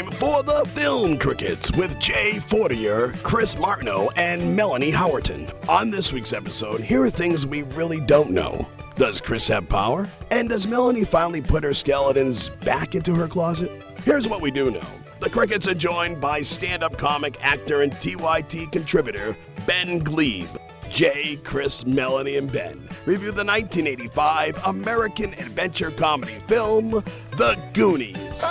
[0.00, 5.52] Time for the Film Crickets with Jay Fortier, Chris Martineau, and Melanie Howerton.
[5.68, 8.66] On this week's episode, here are things we really don't know.
[8.96, 10.08] Does Chris have power?
[10.30, 13.70] And does Melanie finally put her skeletons back into her closet?
[14.04, 14.86] Here's what we do know.
[15.20, 19.36] The Crickets are joined by stand up comic, actor, and TYT contributor
[19.66, 20.48] Ben Gleib.
[20.88, 26.90] Jay, Chris, Melanie, and Ben review the 1985 American adventure comedy film,
[27.32, 28.42] The Goonies.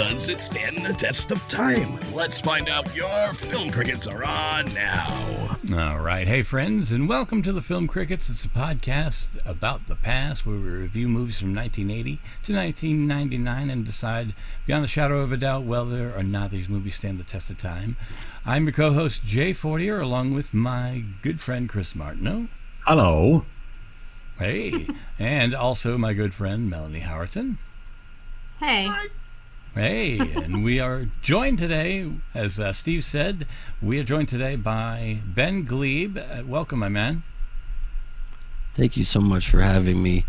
[0.00, 1.98] Does it stand the test of time?
[2.14, 2.96] Let's find out.
[2.96, 5.58] Your film crickets are on now.
[5.74, 6.26] All right.
[6.26, 8.30] Hey, friends, and welcome to the Film Crickets.
[8.30, 13.84] It's a podcast about the past where we review movies from 1980 to 1999 and
[13.84, 14.34] decide,
[14.66, 17.58] beyond the shadow of a doubt, whether or not these movies stand the test of
[17.58, 17.98] time.
[18.46, 22.48] I'm your co host, Jay Fortier, along with my good friend, Chris Martineau.
[22.86, 23.44] Hello.
[24.38, 24.86] Hey.
[25.18, 27.58] and also my good friend, Melanie Howerton.
[28.60, 28.88] Hey.
[29.74, 33.46] Hey, and we are joined today, as uh, Steve said,
[33.80, 36.18] we are joined today by Ben Gleib.
[36.18, 37.22] Uh, welcome, my man.
[38.74, 40.26] Thank you so much for having me.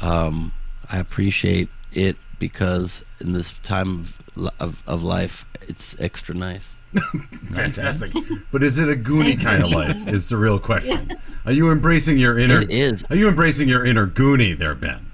[0.00, 0.54] Um,
[0.88, 6.74] I appreciate it because in this time of, of, of life, it's extra nice.
[7.52, 8.14] Fantastic.
[8.50, 10.08] but is it a Goonie kind of life?
[10.08, 11.18] Is the real question.
[11.44, 12.62] Are you embracing your inner?
[12.62, 13.04] It is.
[13.10, 15.09] Are you embracing your inner Goonie there, Ben?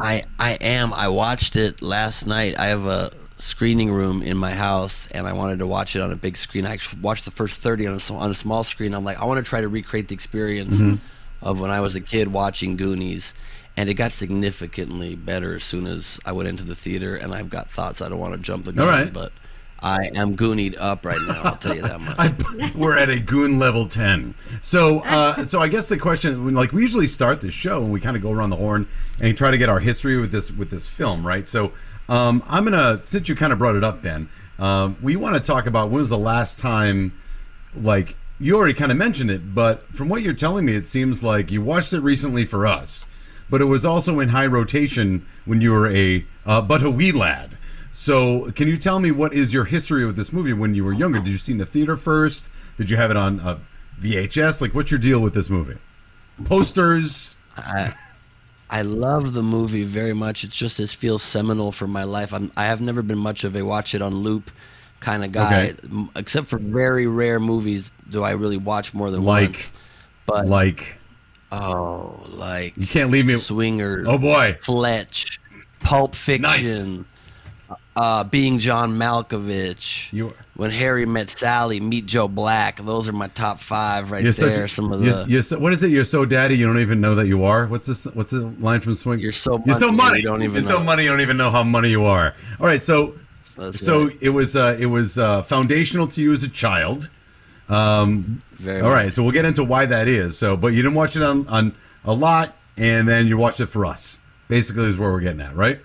[0.00, 0.92] I I am.
[0.92, 2.58] I watched it last night.
[2.58, 6.10] I have a screening room in my house, and I wanted to watch it on
[6.12, 6.66] a big screen.
[6.66, 8.94] I actually watched the first thirty on a, on a small screen.
[8.94, 10.96] I'm like, I want to try to recreate the experience Mm-hmm.
[11.46, 13.34] of when I was a kid watching Goonies,
[13.76, 17.16] and it got significantly better as soon as I went into the theater.
[17.16, 18.02] And I've got thoughts.
[18.02, 19.12] I don't want to jump the gun, All right.
[19.12, 19.32] but
[19.80, 21.42] I am Goonied up right now.
[21.42, 22.16] I'll tell you that much.
[22.18, 26.72] I, we're at a goon level 10 so uh, so i guess the question like
[26.72, 28.86] we usually start this show and we kind of go around the horn
[29.20, 31.72] and try to get our history with this with this film right so
[32.08, 34.28] um, i'm gonna since you kind of brought it up ben
[34.58, 37.12] um, we want to talk about when was the last time
[37.74, 41.22] like you already kind of mentioned it but from what you're telling me it seems
[41.22, 43.06] like you watched it recently for us
[43.50, 47.12] but it was also in high rotation when you were a uh, but a wee
[47.12, 47.57] lad
[47.98, 50.92] so, can you tell me what is your history with this movie when you were
[50.92, 51.18] younger?
[51.18, 52.48] Did you see it in the theater first?
[52.76, 53.58] Did you have it on uh,
[54.00, 54.60] VHS?
[54.60, 55.76] Like, what's your deal with this movie?
[56.44, 57.34] Posters.
[57.56, 57.92] I,
[58.70, 60.44] I love the movie very much.
[60.44, 62.32] It's just this feels seminal for my life.
[62.32, 64.52] I'm I have never been much of a watch it on loop
[65.00, 66.06] kind of guy, Okay.
[66.14, 69.42] Except for very rare movies do I really watch more than one?
[69.42, 69.72] Like- once.
[70.26, 70.98] But Like,
[71.50, 73.34] oh, like you can't leave me.
[73.34, 75.40] Swingers, Oh boy, Fletch,
[75.80, 77.06] Pulp Fiction,
[77.98, 80.12] uh, being John Malkovich.
[80.12, 80.32] you.
[80.54, 82.76] when Harry met Sally, Meet Joe Black.
[82.84, 84.32] Those are my top five right there.
[84.32, 84.70] such.
[84.70, 85.90] Some of the you're so, what is it?
[85.90, 86.56] You're so daddy.
[86.56, 87.66] You don't even know that you are.
[87.66, 88.04] What's this?
[88.14, 89.18] What's the line from Swing?
[89.18, 90.18] You're so You're so money, money.
[90.18, 90.84] you don't even You're so know.
[90.84, 91.02] money.
[91.04, 92.34] You don't even know how money you are.
[92.60, 92.82] All right.
[92.82, 93.14] So,
[93.56, 94.16] That's so right.
[94.22, 94.54] it was.
[94.56, 97.10] Uh, it was uh, foundational to you as a child.
[97.68, 99.12] Um, very All much.
[99.14, 100.38] so we'll get into why that is.
[100.38, 103.66] So, but you didn't watch it on, on a lot, and then you watched it
[103.66, 104.18] for us.
[104.48, 105.78] Basically, is where we're getting at, right?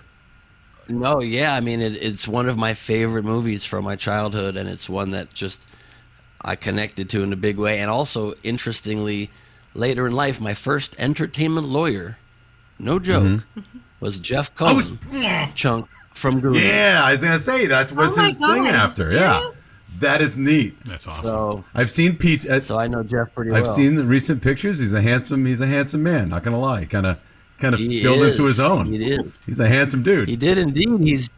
[0.88, 4.68] No, yeah, I mean it, it's one of my favorite movies from my childhood, and
[4.68, 5.62] it's one that just
[6.40, 7.80] I connected to in a big way.
[7.80, 9.30] And also, interestingly,
[9.74, 12.18] later in life, my first entertainment lawyer,
[12.78, 13.42] no joke,
[14.00, 16.64] was Jeff I was- Cohen, Chunk from Goonies.
[16.64, 19.10] Yeah, I was gonna say that's what's Oh my his thing after.
[19.12, 19.56] Yeah, Really?
[20.00, 20.76] that is neat.
[20.84, 21.24] That's awesome.
[21.24, 22.44] So, I've seen Pete.
[22.48, 24.78] Uh, so I know Jeff pretty well I've seen the recent pictures.
[24.78, 25.44] He's a handsome.
[25.46, 26.28] He's a handsome man.
[26.28, 26.84] Not gonna lie.
[26.84, 27.18] Kind of,
[27.64, 28.30] kind of He built is.
[28.36, 28.92] into his own.
[28.92, 29.32] He did.
[29.46, 30.28] He's a handsome dude.
[30.28, 31.00] He did indeed.
[31.00, 31.30] He's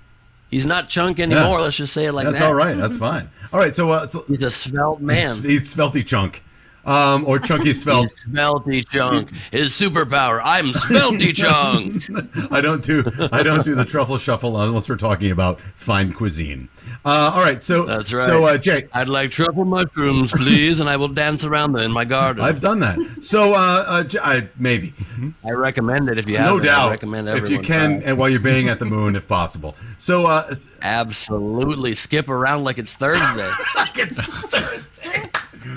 [0.51, 1.61] he's not Chunk anymore.
[1.61, 2.47] Let's just say it like that's that.
[2.47, 2.77] all right.
[2.77, 3.31] That's fine.
[3.53, 3.75] All right.
[3.75, 5.21] So, uh, so He's a svelte man.
[5.43, 6.43] he's, he's Chunk,
[6.87, 8.11] um, or Chunky Svelte.
[8.11, 9.33] He's Svelty Chunk.
[9.51, 10.41] His superpower.
[10.43, 12.05] I'm Svelty Chunk.
[12.53, 16.69] I don't do I don't do the truffle shuffle unless we're talking about fine cuisine.
[17.05, 18.27] Uh, all right, so That's right.
[18.27, 21.93] So uh, Jay, I'd like truffle mushrooms, please, and I will dance around them in
[21.93, 22.43] my garden.
[22.43, 22.99] I've done that.
[23.21, 24.93] So uh, uh, I, maybe,
[25.45, 26.63] I recommend it if you no haven't.
[26.63, 29.77] I doubt, recommend if you can, and while you're being at the moon, if possible.
[29.99, 30.53] So uh,
[30.83, 31.95] Absolutely.
[31.95, 33.51] Skip around like it's Thursday.
[33.77, 35.26] Like it's Thursday.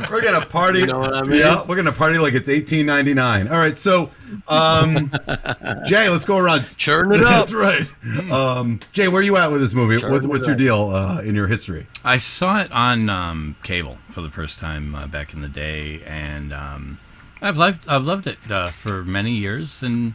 [0.09, 0.79] We're gonna party.
[0.79, 1.39] You know what I mean?
[1.39, 3.47] Yeah, we're gonna party like it's 1899.
[3.47, 4.09] All right, so
[4.47, 5.11] um,
[5.85, 6.65] Jay, let's go around.
[6.77, 7.47] Churn it up.
[7.47, 8.31] That's right.
[8.31, 9.97] Um, Jay, where are you at with this movie?
[10.05, 10.57] What, what's your up.
[10.57, 11.87] deal uh, in your history?
[12.03, 16.01] I saw it on um, cable for the first time uh, back in the day,
[16.05, 16.99] and um,
[17.41, 19.83] I've loved I've loved it uh, for many years.
[19.83, 20.13] And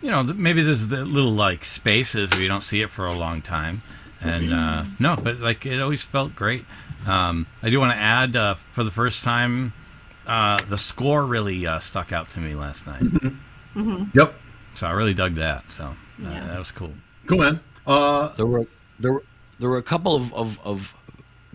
[0.00, 3.14] you know, maybe there's the little like spaces where you don't see it for a
[3.14, 3.82] long time.
[4.20, 6.64] And uh, no, but like it always felt great.
[7.06, 9.72] Um, I do want to add uh, for the first time,
[10.26, 13.02] uh, the score really uh, stuck out to me last night.
[14.14, 14.34] Yep.
[14.74, 15.70] So I really dug that.
[15.70, 16.46] So uh, Yeah.
[16.48, 16.92] that was cool.
[17.26, 17.60] Cool, man.
[17.86, 18.66] Uh, There were
[18.98, 19.24] there were,
[19.58, 20.94] there were a couple of of, of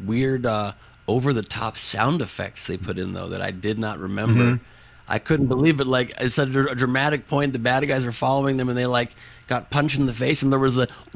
[0.05, 0.73] weird uh,
[1.07, 4.43] over the top sound effects they put in though that I did not remember.
[4.43, 4.63] Mm-hmm.
[5.11, 5.87] I couldn't believe it.
[5.87, 7.53] Like it's a, dr- a dramatic point.
[7.53, 9.15] The bad guys are following them, and they like
[9.47, 10.87] got punched in the face, and there was a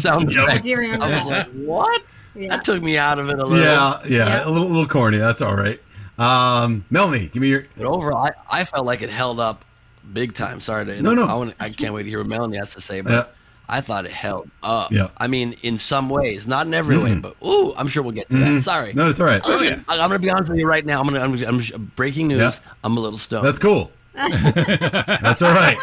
[0.00, 0.64] sound I effect.
[0.64, 2.02] do remember I was like, "What?"
[2.34, 2.48] Yeah.
[2.50, 3.58] That took me out of it a little.
[3.64, 4.48] yeah, yeah, Yeah.
[4.48, 5.18] a little, little corny.
[5.18, 5.80] That's all right.
[6.18, 7.66] Um, Melanie, give me your.
[7.76, 9.64] But overall, I, I felt like it held up
[10.12, 10.60] big time.
[10.60, 11.26] Sorry to No, no.
[11.26, 13.24] I, want, I can't wait to hear what Melanie has to say, but Yeah.
[13.68, 14.90] I thought it held up.
[14.92, 15.08] Yeah.
[15.16, 18.28] I mean, in some ways, not in every way, but ooh, I'm sure we'll get
[18.30, 18.62] to that.
[18.62, 18.92] Sorry.
[18.92, 19.44] No, it's all right.
[19.46, 21.00] Listen, I- I'm going to be honest with you right now.
[21.00, 21.46] I'm going to.
[21.48, 22.40] I'm, I'm breaking news.
[22.40, 22.52] Yeah.
[22.84, 23.46] I'm a little stoned.
[23.46, 23.90] That's cool.
[24.14, 25.76] That's all right.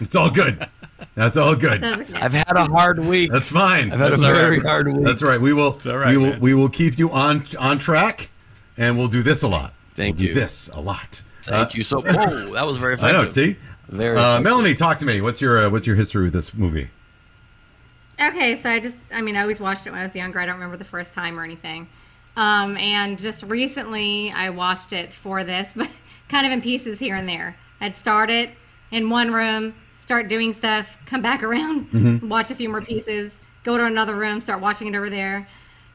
[0.00, 0.66] It's all good.
[1.14, 1.82] That's all good.
[1.84, 3.30] I've had a hard week.
[3.30, 3.92] That's fine.
[3.92, 4.66] I've had That's a very right.
[4.66, 5.04] hard week.
[5.04, 5.40] That's right.
[5.40, 5.78] We will.
[5.86, 6.30] all right, we will.
[6.30, 6.40] man.
[6.40, 8.30] We will keep you on on track,
[8.76, 9.74] and we'll do this a lot.
[9.94, 10.34] Thank We'll you.
[10.34, 11.22] Do this a lot.
[11.42, 12.00] Thank you so.
[12.04, 13.30] Whoa, that was very I know.
[13.30, 13.56] See,
[13.88, 14.16] Very.
[14.16, 14.40] uh.
[14.40, 15.20] Melanie, talk to me.
[15.20, 16.88] What's your uh, What's your history with this movie?
[18.20, 20.38] Okay, so I just, I mean, I always watched it when I was younger.
[20.38, 21.88] I don't remember the first time or anything.
[22.36, 25.90] Um, and just recently, I watched it for this, but
[26.28, 27.56] kind of in pieces here and there.
[27.80, 28.50] I'd start it
[28.92, 29.74] in one room,
[30.04, 33.30] start doing stuff, come back around, watch a few more pieces,
[33.62, 35.48] go to another room, start watching it over there.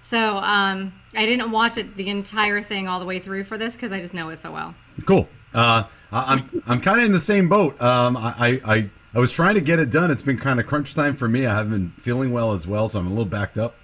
[0.10, 3.74] So um, I didn't watch it the entire thing all the way through for this
[3.74, 4.74] because I just know it so well.
[5.06, 5.28] Cool.
[5.54, 7.80] Uh, I- I'm I'm kind of in the same boat.
[7.82, 8.34] Um, I,
[8.66, 10.10] I I I was trying to get it done.
[10.12, 11.46] It's been kind of crunch time for me.
[11.46, 13.76] I haven't been feeling well as well, so I'm a little backed up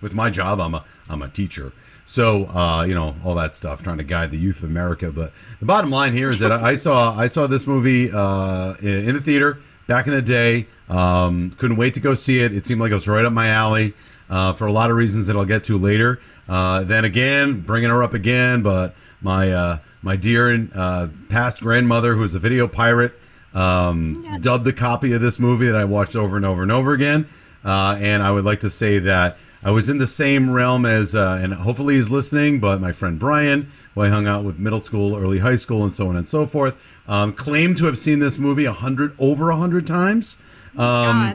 [0.00, 0.60] with my job.
[0.60, 1.72] I'm a I'm a teacher,
[2.06, 5.12] so uh, you know all that stuff, trying to guide the youth of America.
[5.12, 9.08] But the bottom line here is that I saw I saw this movie uh, in
[9.10, 10.66] in the theater back in the day.
[10.88, 12.54] Um, couldn't wait to go see it.
[12.54, 13.94] It seemed like it was right up my alley
[14.28, 16.20] uh, for a lot of reasons that I'll get to later.
[16.48, 21.60] Uh, then again, bringing her up again, but my uh, my dear and uh, past
[21.60, 23.18] grandmother, who was a video pirate,
[23.54, 26.92] um, dubbed a copy of this movie that I watched over and over and over
[26.92, 27.26] again.
[27.64, 31.14] Uh, and I would like to say that I was in the same realm as,
[31.14, 34.80] uh, and hopefully he's listening, but my friend Brian, who I hung out with middle
[34.80, 36.74] school, early high school, and so on and so forth,
[37.08, 40.36] um, claimed to have seen this movie a hundred over a hundred times.
[40.76, 40.80] Um,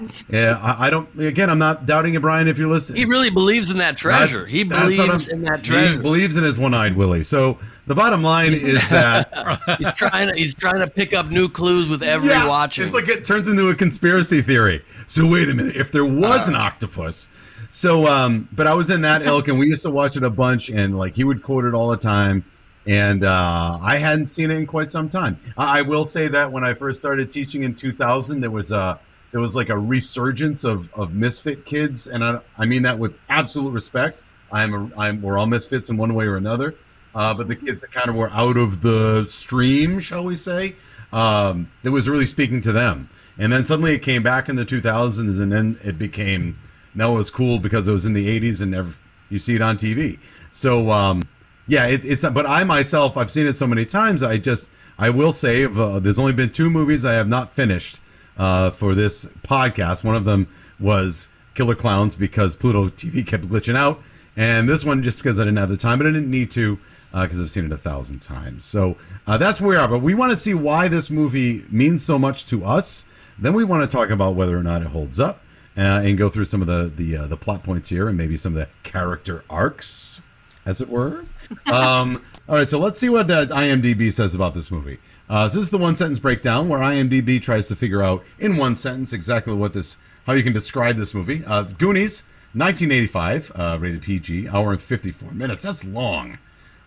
[0.06, 0.12] God.
[0.30, 1.08] yeah, I, I don't.
[1.18, 2.50] Again, I'm not doubting you, Brian.
[2.50, 4.40] If you're listening, he really believes in that treasure.
[4.40, 5.94] that's- he that's believes in that treasure.
[5.96, 7.24] He believes in his one-eyed Willie.
[7.24, 9.31] So the bottom line is that
[9.78, 10.36] he's trying to.
[10.36, 12.84] He's trying to pick up new clues with every watching.
[12.84, 14.84] It's like it turns into a conspiracy theory.
[15.08, 16.52] So wait a minute, if there was Uh.
[16.52, 17.30] an octopus.
[17.71, 20.30] So um but I was in that ilk and we used to watch it a
[20.30, 22.44] bunch and like he would quote it all the time.
[22.88, 25.38] And uh, I hadn't seen it in quite some time.
[25.57, 29.00] I, I will say that when I first started teaching in 2000, there was a
[29.31, 33.19] there was like a resurgence of, of misfit kids, and I, I mean that with
[33.30, 34.24] absolute respect.
[34.51, 36.75] I'm a, I'm we're all misfits in one way or another,
[37.13, 40.75] uh, but the kids that kind of were out of the stream, shall we say,
[41.13, 43.09] um, it was really speaking to them.
[43.38, 46.57] And then suddenly it came back in the 2000s, and then it became
[46.99, 48.94] it was cool because it was in the 80s, and never
[49.29, 50.19] you see it on TV.
[50.51, 51.23] So um,
[51.68, 54.23] yeah, it, it's but I myself I've seen it so many times.
[54.23, 58.01] I just I will say uh, there's only been two movies I have not finished
[58.37, 60.03] uh, for this podcast.
[60.03, 60.47] One of them
[60.79, 64.01] was Killer Clowns because Pluto TV kept glitching out,
[64.35, 66.79] and this one just because I didn't have the time, but I didn't need to
[67.11, 68.63] because I've seen it a thousand times.
[68.63, 69.87] So uh, that's where we are.
[69.87, 73.06] But we want to see why this movie means so much to us.
[73.39, 75.41] Then we want to talk about whether or not it holds up.
[75.80, 78.36] Uh, and go through some of the the uh, the plot points here, and maybe
[78.36, 80.21] some of the character arcs,
[80.66, 81.24] as it were.
[81.66, 85.00] Um, all right, so let's see what uh, IMDb says about this movie.
[85.30, 88.57] Uh, so this is the one sentence breakdown where IMDb tries to figure out in
[88.57, 91.44] one sentence exactly what this, how you can describe this movie.
[91.48, 95.64] Uh, Goonies, 1985, uh, rated PG, hour and 54 minutes.
[95.64, 96.38] That's long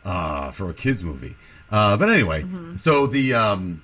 [0.04, 1.36] uh, for a kids movie.
[1.70, 2.44] Uh, but anyway,
[2.76, 3.82] so the um,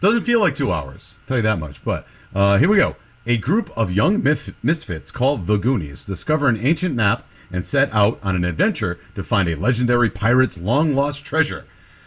[0.00, 1.18] doesn't feel like two hours.
[1.26, 1.84] tell you that much.
[1.84, 2.96] But uh, here we go.
[3.28, 7.92] A group of young mif- misfits called the Goonies discover an ancient map and set
[7.92, 11.66] out on an adventure to find a legendary pirate's long lost treasure.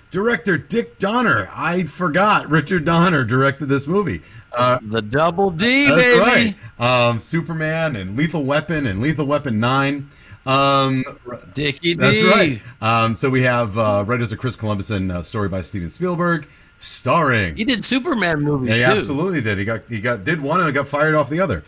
[0.09, 4.21] Director Dick Donner, I forgot Richard Donner directed this movie.
[4.51, 6.19] Uh, the double D, that's baby.
[6.19, 6.55] right.
[6.79, 10.09] Um, Superman and Lethal Weapon and Lethal Weapon Nine.
[10.45, 11.05] Um,
[11.53, 12.27] Dickie that's D.
[12.27, 12.61] right.
[12.81, 16.47] Um, so we have uh, as a Chris Columbus and uh, story by Steven Spielberg,
[16.81, 17.55] starring.
[17.55, 18.97] He did Superman movies Yeah, he too.
[19.00, 19.57] absolutely did.
[19.57, 21.63] He got he got did one and got fired off the other.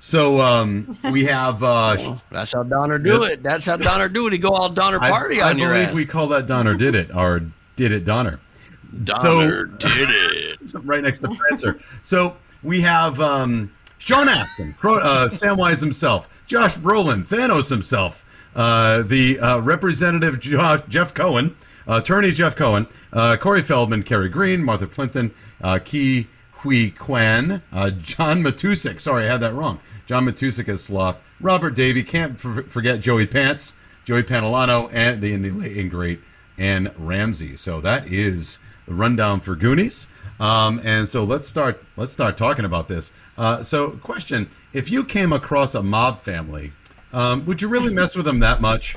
[0.00, 1.62] So um, we have.
[1.62, 3.28] Uh, sh- That's how Donner do Yeah.
[3.32, 3.42] it.
[3.42, 4.32] That's how Donner do it.
[4.32, 5.94] He go all Donner party I on your believe ass.
[5.94, 7.40] we call that Donner did it or
[7.76, 8.40] did it Donner.
[9.04, 10.58] Donner did it.
[10.84, 11.80] right next to Prancer.
[12.02, 19.02] So we have um, Sean Astin, Pro, uh, Samwise himself, Josh Brolin, Thanos himself, uh,
[19.02, 21.56] the uh, representative Josh, Jeff Cohen,
[21.86, 26.26] attorney Jeff Cohen, uh, Corey Feldman, Kerri Green, Martha Plimpton, uh, Ke
[26.58, 29.00] Huy Quan, uh, John Matuszak.
[29.00, 29.80] Sorry, I had that wrong.
[30.06, 31.20] John Matuszak is Sloth.
[31.40, 32.06] Robert Davi.
[32.06, 36.20] Can't f- forget Joey Pants, Joey Pantoliano, and the indie late and great
[36.56, 37.56] Anne Ramsey.
[37.56, 40.06] So that is the rundown for Goonies.
[40.40, 41.84] Um, and so let's start.
[41.96, 43.12] Let's start talking about this.
[43.36, 46.72] Uh, so, question: If you came across a mob family,
[47.12, 48.96] um, would you really mess with them that much?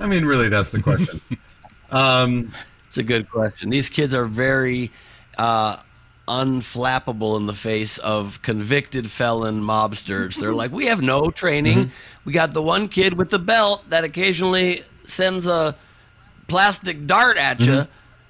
[0.00, 1.20] I mean, really, that's the question.
[1.90, 2.52] um,
[2.86, 3.70] It's a good question.
[3.70, 4.90] These kids are very
[5.38, 5.78] uh,
[6.26, 10.36] unflappable in the face of convicted felon mobsters.
[10.38, 11.90] They're like, we have no training.
[12.24, 15.74] We got the one kid with the belt that occasionally sends a
[16.46, 17.86] plastic dart at you.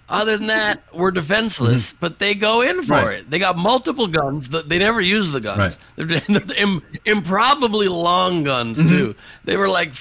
[0.08, 1.92] Other than that, we're defenseless.
[1.92, 3.18] But they go in for Right.
[3.18, 3.30] it.
[3.30, 4.48] They got multiple guns.
[4.48, 5.58] Th- They never use the guns.
[5.58, 5.78] Right.
[6.08, 9.14] They're, they're im- improbably long guns too.
[9.44, 9.92] They were like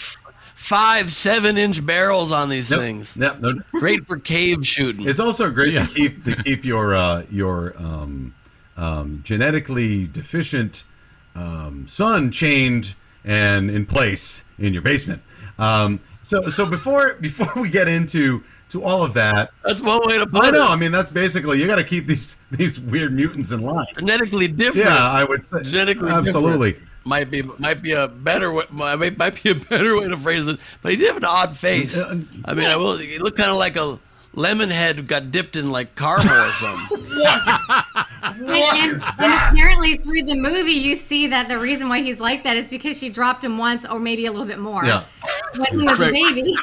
[0.67, 3.15] five, seven inch barrels on these yep, things.
[3.17, 5.07] yep, no- Great for cave shooting.
[5.07, 5.85] It's also great Yeah.
[5.85, 8.33] to keep to keep your uh, your um,
[8.75, 10.83] um, genetically deficient
[11.35, 15.21] um, son chained and in place in your basement.
[15.57, 20.17] Um, so so before before we get into to all of that, That's one way
[20.19, 20.51] to put I it.
[20.51, 20.67] know.
[20.67, 23.85] I mean, that's basically you got to keep these these weird mutants in line.
[23.95, 24.85] Genetically different.
[24.85, 26.73] Yeah, I would say Genetically absolutely.
[26.73, 26.91] different.
[27.07, 30.45] Might be might be a better way, might, might be a better way to phrase
[30.47, 30.59] it.
[30.81, 31.97] But he did have an odd face.
[32.45, 32.97] I mean, I will.
[32.97, 33.97] He looked kind of like a
[34.33, 36.97] lemon head got dipped in like caramel or something.
[38.23, 42.43] And, and, and apparently through the movie, you see that the reason why he's like
[42.43, 45.05] that is because she dropped him once or maybe a little bit more Yeah.
[45.57, 46.09] when he was Right.
[46.09, 46.55] a baby.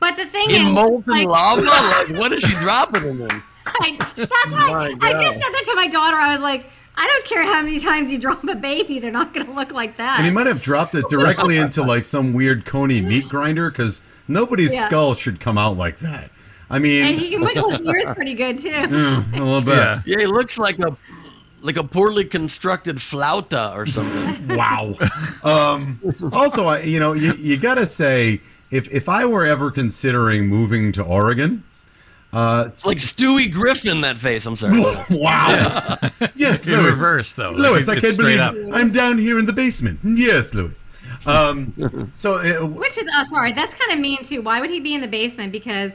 [0.00, 1.62] But the thing in is, molten like, lava.
[1.62, 3.30] Like, what is she dropping him in?
[3.66, 6.16] I, that's why My I just said that to my daughter.
[6.16, 6.66] I was like,
[7.00, 9.72] I don't care how many times you drop a baby, they're not going to look
[9.72, 10.18] like that.
[10.18, 14.00] And he might have dropped it directly into like some weird coney meat grinder because
[14.26, 14.86] nobody's Yeah.
[14.86, 16.30] skull should come out like that.
[16.68, 18.68] I mean, and he can wiggle his ears pretty good too.
[18.70, 19.76] mm, a little bit.
[19.76, 20.02] Yeah.
[20.04, 20.96] Yeah, he looks like a
[21.60, 24.48] like a poorly constructed flauta or something.
[24.56, 24.94] Wow.
[25.44, 26.00] um,
[26.32, 28.40] also, I, you know, you, you got to say,
[28.70, 31.62] if if I were ever considering moving to Oregon,
[32.32, 34.00] uh, It's like Stewie Griffin.
[34.02, 34.46] That face.
[34.46, 34.80] I'm sorry.
[35.10, 35.96] wow.
[36.34, 36.84] yes, In Lois.
[36.86, 37.50] reverse, though.
[37.50, 38.54] Lois, I can't believe up.
[38.72, 39.98] I'm down here in the basement.
[40.04, 40.84] Yes, Lois.
[41.26, 44.42] Um, so, uh, Which is, oh, sorry, that's kind of mean too.
[44.42, 45.52] Why would he be in the basement?
[45.52, 45.92] Because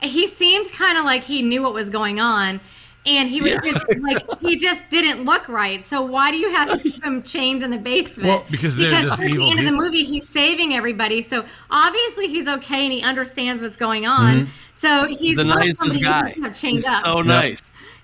[0.00, 2.60] he seemed kind of like he knew what was going on.
[3.06, 3.72] And he was Yeah.
[3.72, 5.86] just like, he just didn't look right.
[5.88, 8.28] So why do you have to keep him chained in the basement?
[8.28, 11.22] Well, because they're just towards the evil end of the movie, he's saving everybody.
[11.22, 14.40] So obviously he's okay and he understands what's going on.
[14.40, 14.50] Mm-hmm.
[14.80, 16.30] So he's the nicest guy.
[16.30, 17.04] who's chained He's up.
[17.04, 17.60] so nice.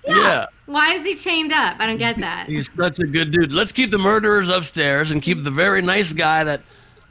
[0.07, 0.47] Yeah.
[0.67, 1.77] Why is he chained up?
[1.79, 2.47] I don't get that.
[2.49, 3.53] He's such a good dude.
[3.53, 6.61] Let's keep the murderers upstairs and keep the very nice guy that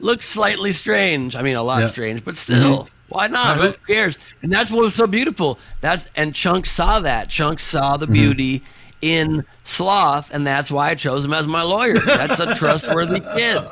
[0.00, 1.34] looks slightly strange.
[1.34, 1.86] I mean, a lot Yeah.
[1.86, 3.58] strange, but still, why not?
[3.58, 4.18] Who cares?
[4.42, 5.58] And that's what was so beautiful.
[5.80, 7.28] That's and Chunk saw that.
[7.28, 8.00] Chunk saw Mm-hmm.
[8.00, 8.62] the beauty
[9.02, 11.98] in Sloth, and that's why I chose him as my lawyer.
[11.98, 13.62] That's a trustworthy kid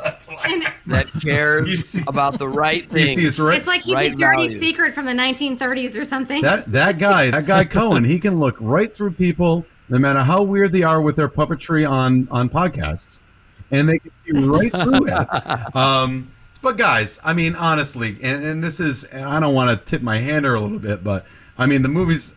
[0.87, 3.15] that cares see- about the right you things.
[3.15, 3.59] see, it's right.
[3.59, 4.59] it's like he's Right a dirty value.
[4.59, 6.41] secret from the 1930s or something.
[6.43, 10.43] That that guy, that guy Cohen, he can look right through people, no matter how
[10.43, 13.25] weird they are with their puppetry on on podcasts,
[13.71, 15.29] and they can see right through it.
[15.77, 16.31] Um,
[16.63, 20.01] but guys, I mean, honestly, and, and this is, and I don't want to tip
[20.01, 21.27] my hand here a little bit, but
[21.59, 22.35] I mean, the movie's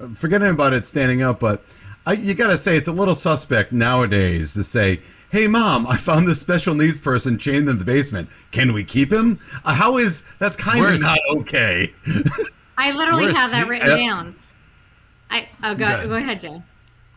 [0.00, 1.64] uh, forgetting about it standing up, but
[2.06, 5.00] I, you got to say it's a little suspect nowadays to say.
[5.30, 8.28] Hey mom, I found this special needs person chained in the basement.
[8.52, 9.40] Can we keep him?
[9.64, 11.00] Uh, how is that's kind of Worse.
[11.00, 11.92] not okay.
[12.78, 13.96] I literally Worse, have that written Yeah.
[13.96, 14.36] down.
[15.30, 16.08] I oh go Good.
[16.08, 16.62] go ahead, Joe.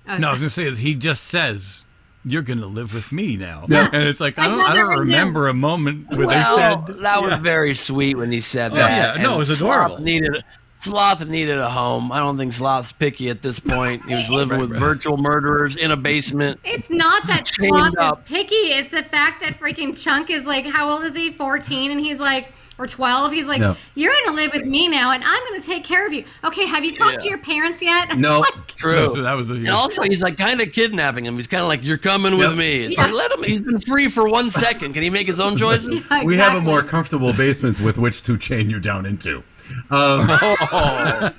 [0.09, 1.83] Oh, No, I was gonna say he just says
[2.25, 3.87] you're gonna live with me now, Yeah.
[3.93, 6.57] and it's like I I don't, love I don't right remember a moment where well,
[6.57, 7.37] they said that was Yeah.
[7.37, 9.17] very sweet when he said Oh, that.
[9.17, 9.21] yeah.
[9.21, 9.99] No, and it was adorable.
[9.99, 10.43] Needed
[10.79, 12.11] Sloth needed a home.
[12.11, 14.03] I don't think Sloth's picky at this point.
[14.07, 14.79] He was living Right, with right.
[14.79, 16.59] virtual murderers in a basement.
[16.63, 18.55] It's not that Chained Sloth is picky.
[18.55, 21.31] It's the fact that freaking Chunk is like, how old is he?
[21.31, 23.31] 14, and he's like, or 12.
[23.31, 23.75] He's like, No.
[23.95, 26.23] you're gonna live with me now, and I'm gonna take care of you.
[26.43, 27.17] Okay, have you talked Yeah.
[27.21, 28.15] to your parents yet?
[28.17, 28.39] No.
[28.41, 29.11] Like, True.
[29.15, 31.35] So that was the And also, he's like kind of kidnapping him.
[31.37, 33.05] He's kind of like, "You're coming with me." It's Yeah.
[33.05, 33.41] like, let him.
[33.43, 34.93] He's been free for one second.
[34.93, 36.03] Can he make his own choices?
[36.23, 39.41] we have a more comfortable basement with which to chain you down into.
[39.89, 41.31] Um, Oh,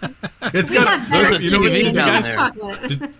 [0.55, 3.11] it's We got There's a you know what TV you than guys- chocolate.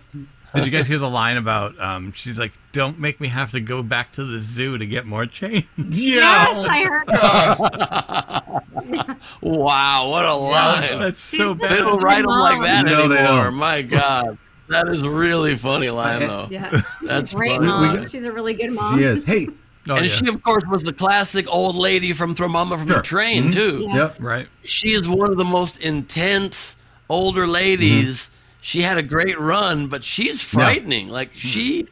[0.55, 1.79] Did you guys hear the line about?
[1.79, 5.05] Um, she's like, "Don't make me have to go back to the zoo to get
[5.05, 5.85] more change." yeah.
[5.85, 9.17] Yes, I heard that.
[9.43, 10.99] wow, what a line!
[10.99, 11.77] That's so She's They bad.
[11.77, 13.43] don't write them like that No, they anymore.
[13.45, 13.53] don't.
[13.55, 14.39] My God,
[14.69, 16.47] that is a really funny line though.
[16.49, 17.67] Yeah, That's great funny.
[17.67, 17.91] mom.
[17.91, 18.97] We got- She's a really good mom.
[18.97, 19.23] She is.
[19.23, 19.47] Hey.
[19.91, 20.11] Oh, and yeah.
[20.11, 22.97] she, of course, was the classic old lady from Throw Momma from Sure.
[22.97, 23.53] the Train Mhm.
[23.53, 23.85] too.
[23.87, 23.95] Yeah.
[23.95, 24.15] Yep.
[24.19, 24.47] right.
[24.63, 26.77] She is one of the most intense
[27.09, 28.29] older ladies
[28.61, 31.07] she had a great run, but she's frightening.
[31.09, 31.87] Like she,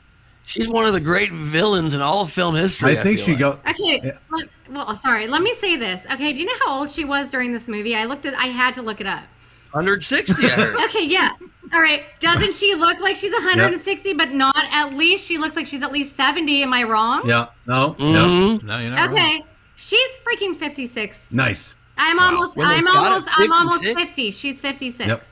[0.46, 2.92] she's one of the great villains in all of film history.
[2.98, 3.40] I think feel she like.
[3.40, 3.60] go.
[3.70, 4.12] Okay.
[4.32, 5.28] let- well, sorry.
[5.28, 6.02] Let me say this.
[6.12, 6.34] Okay.
[6.34, 7.96] Do you know how old she was during this movie?
[7.96, 8.34] I looked at.
[8.38, 9.24] I had to look it up.
[9.72, 10.46] 160.
[10.46, 10.76] I heard.
[10.90, 11.06] Okay.
[11.06, 11.32] Yeah.
[11.74, 12.04] All right.
[12.20, 15.26] Doesn't she look like she's 160, but not at least?
[15.26, 16.64] She looks like she's at least 70.
[16.64, 17.22] Am I wrong?
[17.26, 17.48] Yeah.
[17.66, 17.96] No.
[18.00, 18.26] No.
[18.28, 18.64] Mhm.
[18.64, 19.14] No, you're not wrong.
[19.18, 19.44] Okay.
[19.76, 21.18] She's freaking 56.
[21.32, 21.78] Nice.
[21.98, 22.56] I'm almost.
[22.56, 23.28] Women I'm almost.
[23.36, 24.32] I'm almost 50.
[24.32, 25.08] She's 56.
[25.08, 25.26] Yep.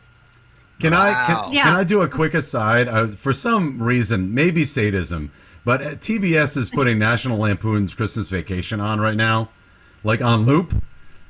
[0.81, 1.63] Can I can, Yeah.
[1.63, 2.87] can I do a quick aside?
[2.87, 5.31] Uh, for some reason, maybe sadism,
[5.63, 9.49] but uh, TBS is putting National Lampoon's Christmas Vacation on right now,
[10.03, 10.73] like on loop.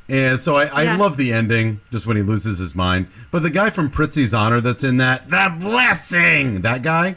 [0.07, 0.97] And so I, I Yeah.
[0.97, 3.07] love the ending, just when he loses his mind.
[3.31, 7.15] But the guy from Prizzi's Honor that's in that, the blessing, that guy,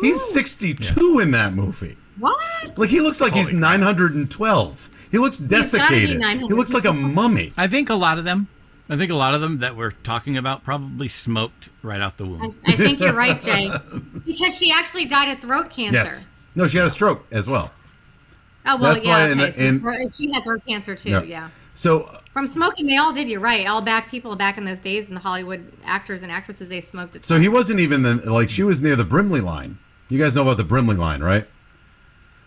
[0.00, 1.96] he's 62 in that movie.
[2.18, 2.38] What?
[2.78, 3.80] Like he looks like he's Holy crap.
[3.80, 4.90] 912.
[5.10, 6.22] He looks desiccated.
[6.22, 7.52] He looks like a mummy.
[7.56, 8.48] I think a lot of them,
[8.88, 12.24] I think a lot of them that we're talking about probably smoked right out the
[12.24, 12.56] I, womb.
[12.66, 13.70] I think you're right, Jay.
[14.26, 15.98] Because she actually died of throat cancer.
[15.98, 16.26] Yes.
[16.54, 17.70] No, she had a stroke as well.
[18.66, 19.10] Oh well, That's yeah.
[19.10, 19.50] why okay.
[19.50, 21.10] the- so in- she had throat cancer too.
[21.10, 21.22] Yeah.
[21.22, 21.48] Yeah.
[21.74, 23.28] So From smoking, they all did.
[23.28, 23.66] You're right.
[23.66, 27.16] All back people back in those days, in the Hollywood actors and actresses, they smoked
[27.16, 27.24] it.
[27.24, 29.78] So he wasn't even the like she was near the Brimley line.
[30.08, 31.46] You guys know about the Brimley line, right?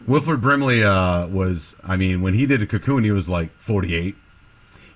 [0.06, 4.16] Wilford Brimley uh, was, I mean, when he did a cocoon, he was like 48.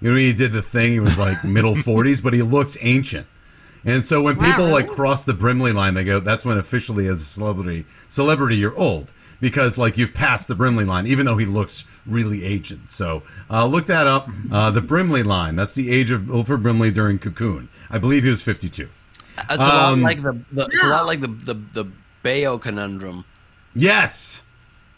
[0.01, 2.77] You know, when he did the thing, he was like middle 40s, but he looks
[2.81, 3.25] ancient.
[3.85, 7.07] And so when Wow, people like cross the Brimley line, they go, "That's when officially
[7.07, 11.37] as a celebrity, celebrity, you're old." Because like you've passed the Brimley line, even though
[11.37, 12.89] he looks really ancient.
[12.89, 14.29] So uh, look that up.
[14.51, 15.55] Uh, the Brimley line.
[15.55, 17.69] That's the age of Wilford Brimley during Cocoon.
[17.89, 18.89] I believe he was 52.
[19.49, 21.85] It's a lot Um, like the, the it's a lot like the the the
[22.23, 23.25] Baio conundrum.
[23.75, 24.43] Yes.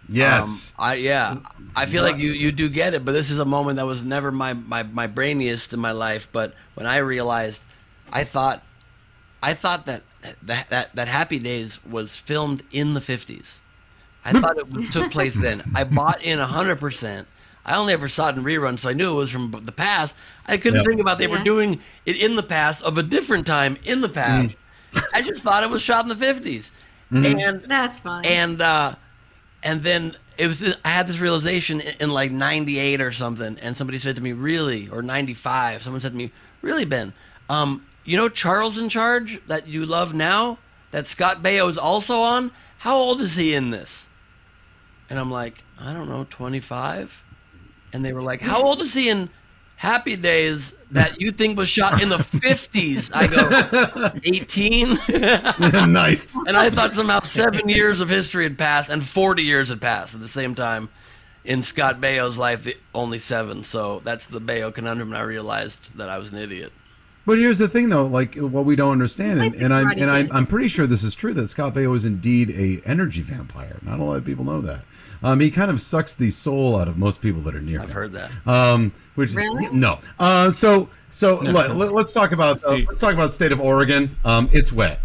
[0.07, 0.73] Yes.
[0.77, 1.37] Um, I yeah.
[1.75, 4.03] I feel like you you do get it, but this is a moment that was
[4.03, 6.29] never my my my brainiest in my life.
[6.31, 7.63] But when I realized,
[8.11, 8.63] I thought,
[9.43, 10.03] I thought that
[10.43, 13.61] that that, that Happy Days was filmed in the fifties.
[14.29, 15.63] I thought it took place then.
[15.75, 17.27] I bought in hundred percent.
[17.65, 20.15] I only ever saw it in reruns, so I knew it was from the past.
[20.47, 20.85] I couldn't Yep.
[20.87, 24.09] think about they were doing it in the past of a different time in the
[24.09, 24.57] past.
[25.13, 26.71] I just thought it was shot in the 50s.
[27.11, 28.25] And That's fine.
[28.25, 28.95] and uh,
[29.63, 33.75] and then it was I had this realization in, in like '98 or something, and
[33.77, 35.83] somebody said to me, "Really?" or '95.
[35.83, 37.13] Someone said to me, "Really, Ben?
[37.49, 40.57] Um, you know Charles in Charge that you love now,
[40.91, 42.51] that Scott Baio is also on.
[42.79, 44.07] How old is he in this?"
[45.09, 47.23] And I'm like, "I don't know, 25."
[47.93, 49.29] And they were like, "How old is he in
[49.77, 54.99] Happy Days that you think was shot in the 50s?" I go, "18."
[55.91, 56.35] nice.
[56.47, 60.13] And I thought somehow seven years of history had passed and 40 years had passed
[60.13, 60.89] at the same time.
[61.45, 63.63] In Scott Baio's life, the, only seven.
[63.63, 66.73] So that's the Baio conundrum, and I realized that I was an idiot.
[67.25, 70.31] But here's the thing, though, like what we don't understand, and, and I'm and I'm.
[70.31, 73.77] I'm pretty sure this is true that Scott Baio is indeed a energy vampire.
[73.83, 74.83] Not a lot of people know that.
[75.21, 77.89] Um, he kind of sucks the soul out of most people that are near I've
[77.89, 77.93] him.
[77.93, 78.31] heard that.
[78.47, 79.69] Um, which Really?
[79.71, 79.99] no.
[80.17, 84.15] Uh, so so let, us talk about uh, let's talk about state of Oregon.
[84.23, 85.01] Um, it's wet.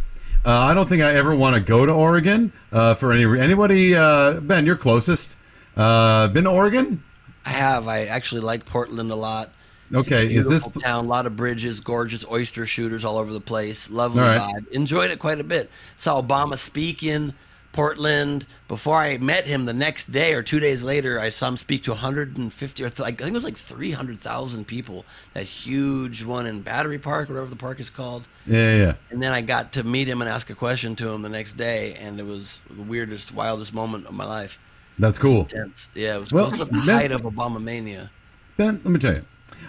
[0.46, 3.94] Uh, I don't think I ever want to go to Oregon uh, for any anybody.
[3.94, 5.36] Uh, ben, you're closest.
[5.76, 7.02] Uh, been to Oregon?
[7.44, 7.88] I have.
[7.88, 9.50] I actually like Portland a lot.
[9.94, 11.04] Okay, is this town?
[11.04, 13.90] A lot of bridges, gorgeous oyster shooters all over the place.
[13.90, 14.40] Lovely right.
[14.40, 14.68] vibe.
[14.72, 15.70] Enjoyed it quite a bit.
[15.96, 17.32] Saw Obama speak in
[17.72, 18.46] Portland.
[18.68, 21.84] Before I met him, the next day or two days later, I saw him speak
[21.84, 25.04] to 150 or th- I think it was like 300,000 people.
[25.34, 28.26] That huge one in Battery Park, whatever the park is called.
[28.46, 28.94] Yeah, yeah.
[29.10, 31.54] And then I got to meet him and ask a question to him the next
[31.54, 34.58] day, and it was the weirdest, wildest moment of my life.
[34.98, 35.48] That's cool.
[35.94, 38.10] Yeah, it was, Well, it was the height of Obama mania.
[38.56, 39.24] Ben, let me tell you.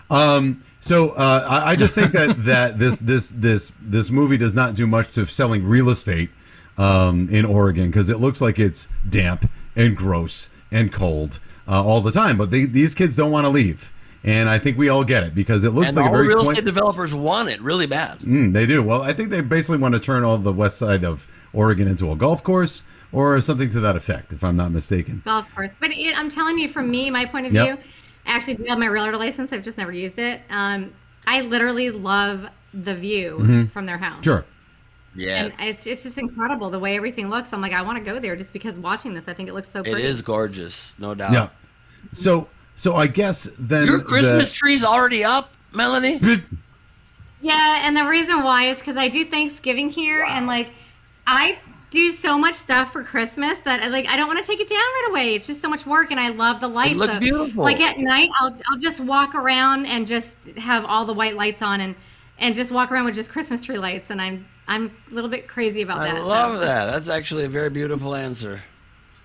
[0.09, 4.53] Um, so uh, I, I just think that that this this this this movie does
[4.53, 6.29] not do much to selling real estate
[6.77, 12.01] um, in Oregon because it looks like it's damp and gross and cold uh, all
[12.01, 12.37] the time.
[12.37, 13.91] But they, these kids don't want to leave,
[14.23, 16.27] and I think we all get it because it looks And like a all very
[16.27, 18.19] real quaint- estate developers want it really bad.
[18.19, 18.83] Mm, they do.
[18.83, 22.11] Well, I think they basically want to turn all the west side of Oregon into
[22.11, 25.21] a golf course or something to that effect, if I'm not mistaken.
[25.23, 25.71] golf course.
[25.79, 27.65] But it, I'm telling you, from me, my point of Yep.
[27.79, 27.89] view,
[28.25, 29.51] I actually do have my realtor license.
[29.53, 30.41] I've just never used it.
[30.49, 30.93] Um,
[31.27, 34.15] I literally love the view from their house.
[34.15, 34.23] Mm-hmm.
[34.23, 34.45] Sure.
[35.17, 37.53] Yeah, And it's, it's just incredible the way everything looks.
[37.53, 39.71] I'm like, I want to go there just because watching this, I think it looks
[39.71, 40.03] so it pretty.
[40.03, 41.31] is gorgeous, no doubt.
[41.31, 41.49] Yeah.
[42.11, 46.19] So so I guess then Your Christmas the- tree's already up, Melanie.
[47.41, 50.67] Yeah, and the reason why is because I do Thanksgiving here, and like
[51.27, 51.59] I
[51.95, 54.77] do so much stuff for Christmas that like I don't want to take it down
[54.77, 55.33] right away.
[55.35, 56.91] It's just so much work, and I love the lights.
[56.91, 57.63] It looks of- beautiful.
[57.63, 61.61] Like at night, I'll I'll just walk around and just have all the white lights
[61.63, 61.95] on and
[62.37, 65.47] and just walk around with just Christmas tree lights, and I'm I'm a little bit
[65.47, 66.17] crazy about I that.
[66.17, 66.91] so- love that.
[66.91, 68.61] That's actually a very beautiful answer.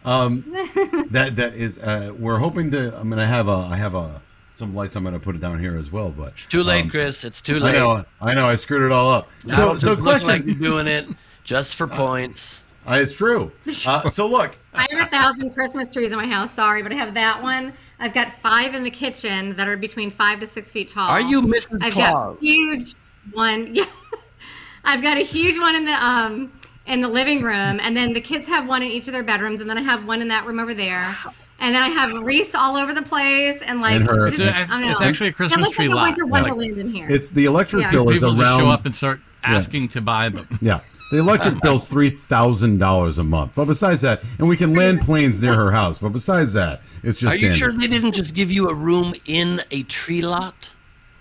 [0.05, 0.45] Um,
[1.11, 1.79] that that is.
[1.79, 2.99] Uh, we're hoping to.
[2.99, 3.69] I'm gonna have a.
[3.71, 4.97] I have a some lights.
[4.97, 6.11] I'm gonna put it down here as well.
[6.11, 7.25] But Too late, um, Chris.
[7.25, 7.77] It's too late.
[7.77, 7.99] I late.
[7.99, 8.05] know.
[8.21, 8.47] I know.
[8.47, 9.29] I screwed it all up.
[9.45, 10.63] Now So so just looks like question.
[10.63, 11.07] you're doing it
[11.51, 12.63] just for points.
[12.87, 13.51] Uh, it's true.
[13.85, 14.57] Uh, so look.
[14.73, 16.49] I have a thousand Christmas trees in my house.
[16.55, 17.73] Sorry, but I have that one.
[17.99, 21.11] I've got five in the kitchen that are between five to six feet tall.
[21.11, 21.83] Are you Mrs.
[21.83, 22.37] I've Claus?
[22.37, 22.95] got huge
[23.33, 23.75] one.
[23.75, 23.85] Yeah,
[24.85, 26.53] I've got a huge one in the um
[26.87, 29.59] in the living room, and then the kids have one in each of their bedrooms,
[29.61, 31.17] and then I have one in that room over there.
[31.59, 34.49] And then I have wreaths all over the place, and like And her- It's, just-
[34.71, 36.05] a, I it's actually a It Christmas looks tree like a lot.
[36.05, 37.07] winter wonderland in here.
[37.11, 37.91] It's the electric Yeah.
[37.91, 38.37] bill is around.
[38.37, 40.49] People just show up and start asking to buy them.
[40.63, 40.81] Yeah.
[41.11, 43.53] The electric bill's three thousand dollars a month.
[43.55, 45.99] But besides that, and we can land planes near her house.
[45.99, 47.73] But besides that, it's just Are you standard.
[47.75, 50.71] sure they didn't just give you a room in a tree lot?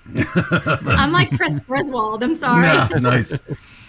[0.36, 2.23] I'm like Chris Griswold.
[2.23, 2.63] I'm sorry.
[2.63, 3.39] Yeah, nice.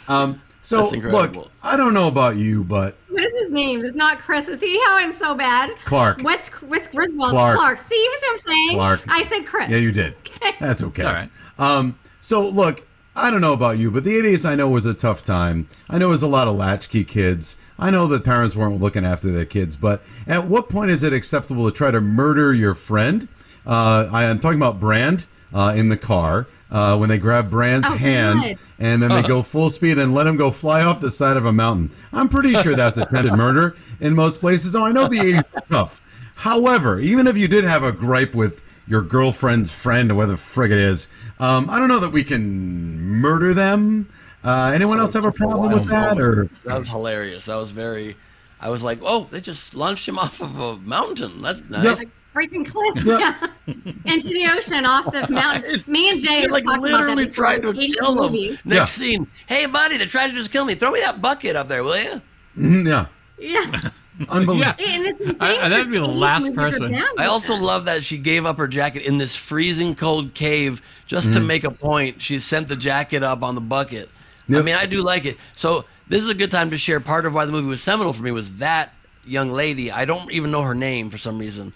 [0.09, 3.83] Um, so look, I don't know about you, but What is his name?
[3.85, 4.47] It's not Chris.
[4.61, 5.71] See how I'm so bad?
[5.85, 6.21] Clark.
[6.23, 7.31] What's what's Griswold?
[7.31, 7.57] Clark.
[7.57, 7.89] Clark.
[7.89, 8.77] See what I'm saying?
[8.77, 9.01] Clark.
[9.09, 9.71] I said Chris.
[9.71, 10.15] yeah, you did.
[10.61, 11.05] That's okay.
[11.05, 11.31] All right.
[11.59, 12.87] Um, so look,
[13.21, 15.69] I don't know about you, but the 80s I know was a tough time.
[15.89, 17.57] I know it was a lot of latchkey kids.
[17.79, 21.13] I know that parents weren't looking after their kids, but at what point is it
[21.13, 23.29] acceptable to try to murder your friend?
[23.67, 27.89] Uh, I am talking about Brand uh, in the car uh, when they grab Brand's
[27.91, 28.59] Oh, hand God.
[28.79, 31.45] and then they go full speed and let him go fly off the side of
[31.45, 31.91] a mountain.
[32.13, 34.75] I'm pretty sure that's attempted murder in most places.
[34.75, 36.01] Oh, I know the 80s were tough.
[36.37, 40.39] However, even if you did have a gripe with your girlfriend's friend or whatever the
[40.39, 44.09] frig it is, um, I don't know that we can murder them.
[44.43, 46.19] Uh, anyone else have a problem with that?
[46.19, 47.45] Or That was hilarious.
[47.47, 48.17] That was very.
[48.61, 51.39] I was like, oh, they just launched him off of a mountain.
[51.39, 51.85] That's nice.
[51.85, 51.99] Yep.
[51.99, 53.05] Like freaking cliff.
[53.05, 53.35] Yeah.
[53.67, 53.75] Yeah.
[54.15, 55.83] Into the ocean off the mountain.
[55.87, 58.19] Me and Jay They like talked literally that tried to kill him.
[58.33, 58.59] movies.
[58.65, 59.07] Next Yeah.
[59.07, 60.75] scene, hey buddy, they tried to just kill me.
[60.75, 62.21] Throw me that bucket up there, will you?
[62.59, 63.07] Mhm, yeah,
[63.39, 63.91] Yeah.
[64.29, 64.75] unbelievable.
[64.79, 64.95] Yeah.
[64.95, 65.37] And it's insane.
[65.41, 67.03] I- I- that'd be the last person.
[67.19, 67.63] I also that.
[67.63, 71.47] love that she gave up her jacket in this freezing cold cave just to mm.
[71.47, 72.21] make a point.
[72.21, 74.09] She sent the jacket up on the bucket.
[74.49, 75.37] I mean, I do like it.
[75.55, 78.13] So this is a good time to share part of why the movie was seminal
[78.13, 78.93] for me was that
[79.25, 79.93] young lady.
[79.93, 81.73] I don't even know her name for some reason,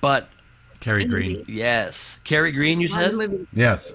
[0.00, 0.28] but
[0.80, 1.44] Kerri Green.
[1.46, 2.80] yes, Kerri Green.
[2.80, 3.46] You said the movie.
[3.52, 3.94] Yes.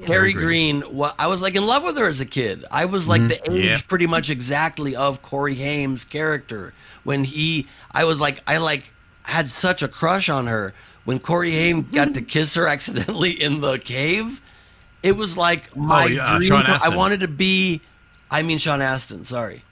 [0.00, 0.80] Kerri Green.
[0.80, 0.96] Green.
[0.96, 2.64] What I was like in love with her as a kid.
[2.70, 3.28] I was like mm.
[3.28, 3.76] the age Yeah.
[3.86, 6.72] pretty much exactly of Corey Haim's character
[7.04, 7.66] when he.
[7.92, 8.92] I was like I like
[9.24, 13.60] had such a crush on her when Corey Haim got to kiss her accidentally in
[13.60, 14.40] the cave.
[15.02, 16.48] It was like my yeah, dream.
[16.48, 17.80] Sean co- I wanted to be.
[18.30, 19.24] I mean Sean Astin.
[19.24, 19.62] Sorry,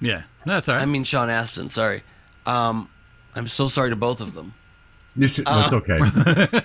[0.00, 0.82] Yeah, no, that's all right.
[0.82, 1.68] I mean Sean Astin.
[1.68, 2.02] Sorry.
[2.46, 2.88] Um,
[3.34, 4.54] I'm so sorry to both of them.
[5.16, 5.44] You should.
[5.46, 5.98] Uh, that's okay.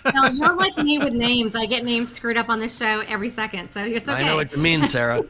[0.13, 1.56] No, you're like me with names.
[1.56, 4.21] I get names screwed up on the show every second, so it's okay.
[4.21, 5.21] I know what you mean, Sarah.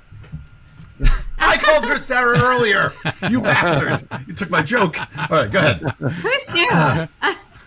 [1.40, 2.94] I called her Sarah earlier.
[3.30, 4.08] You bastard!
[4.28, 4.98] You took my joke.
[5.00, 5.82] All right, go ahead.
[6.00, 7.10] Who's Sarah?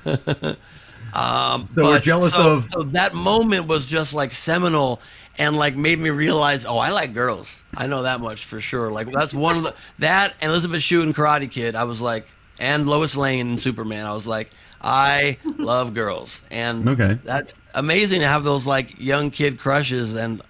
[1.12, 5.00] Um, So we're jealous so- of- So that moment was just like seminal
[5.38, 7.56] and like made me realize, oh, I like girls.
[7.76, 8.92] I know that much for sure.
[8.92, 11.74] Like that's one of the that and Elizabeth Shue and Karate Kid.
[11.74, 12.26] I was like,
[12.60, 14.06] and Lois Lane and Superman.
[14.06, 14.50] I was like,
[14.82, 17.18] I love girls, and Okay.
[17.24, 20.40] that's amazing to have those like young kid crushes and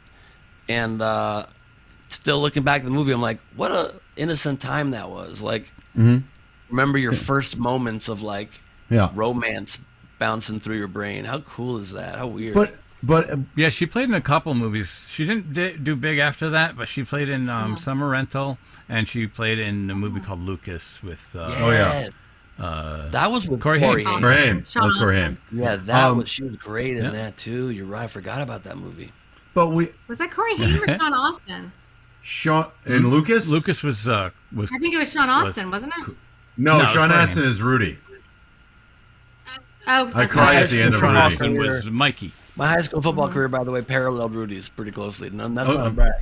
[0.68, 1.46] and uh,
[2.10, 5.40] still looking back at the movie, I'm like, what a innocent time that was.
[5.40, 5.72] Like,
[6.68, 8.94] remember your first moments of like Mm-hmm.
[8.94, 9.10] Yeah.
[9.14, 9.78] romance
[10.18, 11.24] bouncing through your brain.
[11.24, 12.16] How cool is that?
[12.18, 12.54] How weird.
[12.54, 15.08] But but uh, yeah, she played in a couple movies.
[15.12, 19.06] She didn't di- do big after that, but she played in um, Summer Rental, and
[19.08, 21.24] she played in a movie called Lucas with.
[21.36, 22.08] Uh, Oh, yeah.
[23.12, 24.02] that was with Corey Corey.
[24.04, 24.14] Haim.
[24.14, 24.20] Haim.
[24.22, 25.38] for him, Sean that's for him.
[25.52, 27.10] Yeah, that Um, was she was great in yeah.
[27.10, 27.70] that too.
[27.70, 28.02] You're right.
[28.02, 29.12] I forgot about that movie.
[29.54, 31.72] But we Was that Corey Haim or Sean Austin?
[32.22, 33.50] Sean and Lucas.
[33.50, 36.14] Lucas was uh, was I think it was Sean Austin, wasn't it?
[36.56, 37.52] No, No, it's Sean Corey Astin Haim.
[37.52, 37.98] is Rudy.
[39.86, 41.20] Oh, I cry at the end of Sean Rudy.
[41.20, 42.32] Austin was Mikey.
[42.56, 45.28] My high school football career, by the way, paralleled Rudy's pretty closely.
[45.28, 46.12] And that's Oh, not a brag.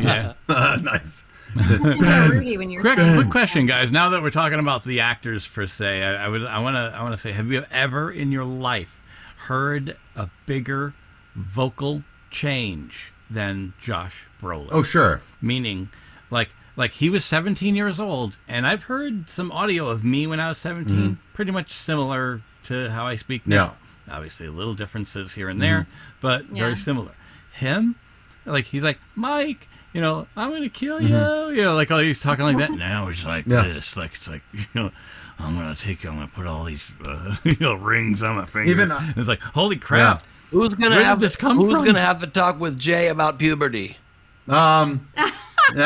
[0.00, 0.32] Yeah.
[0.82, 1.26] nice.
[1.56, 3.90] Yeah, Rudy when you're quick, quick question, guys.
[3.92, 6.96] Now that we're talking about the actors per se, I, I would, I want to,
[6.98, 8.98] I want to say, have you ever in your life
[9.46, 10.94] heard a bigger
[11.36, 14.68] vocal change than Josh Brolin?
[14.70, 15.20] Oh sure.
[15.40, 15.88] meaning,
[16.30, 20.40] like, like he was 17 years old, and I've heard some audio of me when
[20.40, 23.76] I was 17, pretty much similar to how I speak now.
[24.10, 25.86] Obviously, little differences here and there,
[26.20, 26.64] but Yeah.
[26.64, 27.12] very similar.
[27.52, 27.94] Him,
[28.44, 31.16] like he's like Mike, you know, I'm gonna kill you,
[31.56, 32.72] you know, like oh, he's talking like that.
[32.72, 33.62] Now he's like Yeah.
[33.62, 34.90] this, like it's like you know.
[35.36, 36.04] I'm gonna take.
[36.06, 38.70] I'm gonna put all these, uh, you know, rings on my finger.
[38.70, 40.22] Even, uh, it's like, holy crap!
[40.52, 41.84] Who's gonna Where have this come Who's from?
[41.84, 43.96] gonna have to talk with Jay about puberty?
[44.48, 45.08] Um.
[45.16, 45.30] Yeah,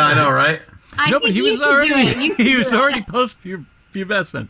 [0.05, 0.61] I know, right?
[0.99, 2.17] I no, but he was already it.
[2.17, 2.77] You should he do was it.
[2.79, 3.37] already post
[3.95, 4.49] pubescent.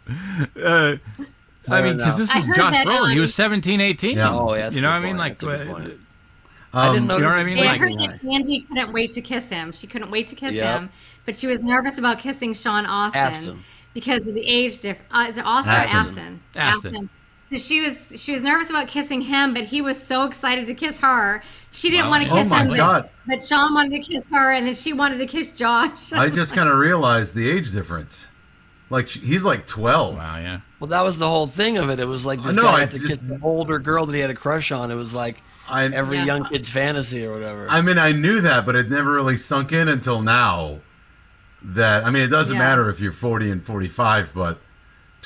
[0.56, 0.98] Uh, I
[1.68, 3.10] Fair mean, because this I is heard Josh that, Brolin.
[3.12, 4.16] He um, was 17, 18.
[4.16, 4.30] Yeah.
[4.32, 5.18] Oh, yeah, you know what I mean?
[5.18, 5.86] Like, That's a good uh, point.
[5.92, 5.98] Um,
[6.72, 7.14] I didn't know.
[7.16, 7.56] you know what I mean?
[7.58, 9.72] Yeah, I Like- heard that Angie couldn't wait to kiss him.
[9.72, 10.80] She couldn't wait to kiss Yep.
[10.80, 10.90] him,
[11.26, 13.64] but she was nervous about kissing Sean Austin Astin.
[13.92, 15.10] because of the age difference.
[15.12, 16.40] Uh, is it Austin Astin.
[16.56, 16.94] or Aston?
[16.96, 17.10] Astin.
[17.50, 20.74] So she was she was nervous about kissing him, but he was so excited to
[20.74, 21.42] kiss her.
[21.72, 22.10] She didn't Wow.
[22.10, 23.10] want to Oh kiss my him, but- God.
[23.26, 26.12] But, Sean wanted to kiss her, and then she wanted to kiss Josh.
[26.14, 28.28] I just kind of realized the age difference.
[28.90, 30.16] Like he's like twelve.
[30.16, 30.60] wow, yeah.
[30.80, 32.00] Well, that was the whole thing of it.
[32.00, 34.14] It was like this No, guy I had to just- kiss an older girl that
[34.14, 34.90] he had a crush on.
[34.90, 36.24] It was like I, every Yeah.
[36.24, 37.66] young kid's fantasy or whatever.
[37.68, 40.78] I mean, I knew that, but it never really sunk in until now.
[41.62, 42.62] That I mean, it doesn't Yeah.
[42.62, 44.58] matter if you're 40 and 45, but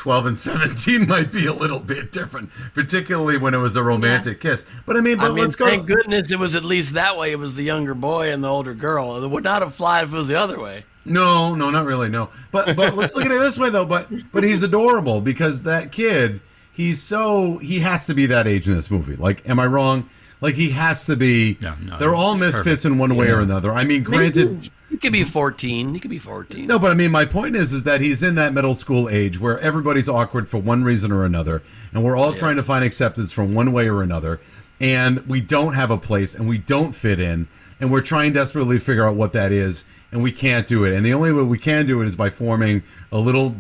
[0.03, 4.41] 12 and 17 might be a little bit different, particularly when it was a romantic
[4.41, 4.67] kiss.
[4.85, 5.65] But I mean, but I mean, let's go.
[5.65, 7.31] thank goodness it was at least that way.
[7.31, 9.23] It was the younger boy and the older girl.
[9.23, 10.83] It would not have fly if it was the other way.
[11.05, 12.09] No, no, not really.
[12.09, 13.87] No, but but let's look at it this way though.
[13.87, 16.41] But but he's adorable because that kid,
[16.73, 19.15] he's so he has to be that age in this movie.
[19.15, 20.11] Like, am I wrong?
[20.41, 21.59] Like he has to be.
[21.61, 22.85] No, no, they're all misfits perfect.
[22.87, 23.71] in one way or another.
[23.71, 24.69] I mean, granted.
[24.93, 25.95] You could be 14.
[25.95, 26.67] You could be 14.
[26.67, 29.41] No, but I mean, my point is, is that he's in that middle school age
[29.41, 31.63] where everybody's awkward for one reason or another,
[31.95, 34.39] and we're all trying to find acceptance from one way or another,
[34.83, 37.49] and we don't have a place, and we don't fit in,
[37.81, 40.95] and we're trying desperately to figure out what that is, and we can't do it,
[40.95, 43.57] and the only way we can do it is by forming a little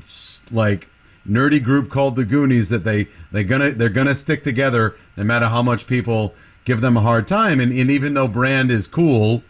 [0.50, 0.86] like
[1.26, 5.46] nerdy group called the Goonies that they they gonna they're gonna stick together no matter
[5.46, 6.34] how much people
[6.66, 9.42] give them a hard time, and, and even though Brand is cool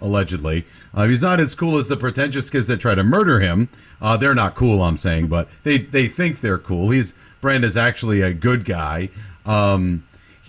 [0.00, 0.64] allegedly.
[0.94, 3.68] Uh, he's not as cool as the pretentious kids that try to murder him.
[4.00, 6.90] Uh, they're not cool, I'm saying, but they they think they're cool.
[6.90, 9.10] He's Brand is actually a good guy.
[9.44, 10.02] Um,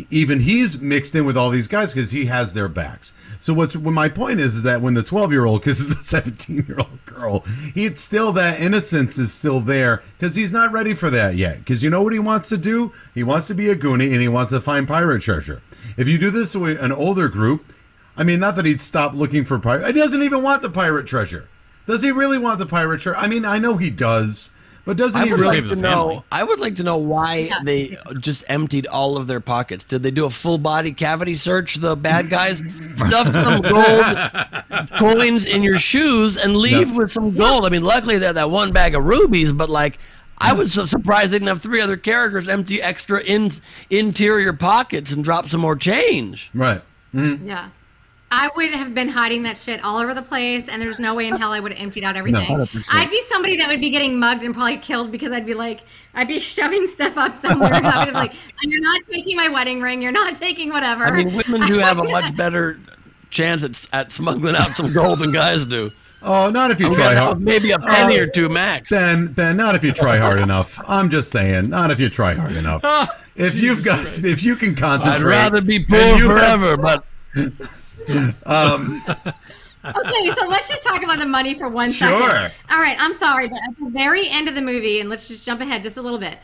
[0.09, 3.13] even he's mixed in with all these guys because he has their backs.
[3.39, 6.01] So what's what my point is, is that when the 12 year old kisses the
[6.01, 7.39] 17 year old girl,
[7.73, 11.59] he's still that innocence is still there because he's not ready for that yet.
[11.59, 12.91] Because you know what he wants to do?
[13.15, 15.61] He wants to be a goonie and he wants to find pirate treasure.
[15.97, 17.73] If you do this to an older group,
[18.17, 19.87] I mean, not that he'd stop looking for pirate.
[19.87, 21.47] He doesn't even want the pirate treasure.
[21.85, 23.17] Does he really want the pirate treasure?
[23.17, 24.51] I mean, I know he does,
[24.85, 25.61] but doesn't I he would really?
[25.61, 26.23] like to know.
[26.31, 29.83] I would like to know why they just emptied all of their pockets.
[29.83, 31.75] Did they do a full body cavity search?
[31.75, 32.63] The bad guys
[32.95, 37.65] stuffed some gold coins in your shoes and leave with some gold.
[37.65, 39.99] I mean, luckily they had that one bag of rubies, but like.
[40.39, 43.49] I was so surprised they didn't have three other characters empty extra in,
[43.89, 46.51] interior pockets and drop some more change.
[46.53, 46.83] Right.
[47.11, 47.47] Mm-hmm.
[47.47, 47.69] Yeah.
[48.29, 51.27] I would have been hiding that shit all over the place, and there's no way
[51.27, 52.45] in hell I would have emptied out everything.
[52.45, 52.87] 100%.
[52.91, 55.81] I'd be somebody that would be getting mugged and probably killed because I'd be like,
[56.13, 57.73] I'd be shoving stuff up somewhere.
[57.73, 60.01] and I'd be like, you're not taking my wedding ring.
[60.01, 61.05] You're not taking whatever.
[61.05, 62.77] I mean, women do have a much better
[63.29, 65.91] chance at, at smuggling out some gold than guys do.
[66.21, 67.39] Oh, not if you I'm try hard.
[67.39, 68.23] maybe a penny Oh.
[68.23, 68.89] or two max.
[68.89, 70.81] Ben, Ben, not if you try hard enough.
[70.87, 72.83] I'm just saying, not if you try hard enough.
[73.39, 77.03] If you've got, if you can concentrate, I'd rather be and poor you have- forever,
[78.05, 79.35] but
[79.85, 82.17] okay, so let's just talk about the money for one second.
[82.17, 82.51] Sure.
[82.69, 85.45] All right, I'm sorry, but at the very end of the movie, and let's just
[85.45, 86.39] jump ahead just a little bit.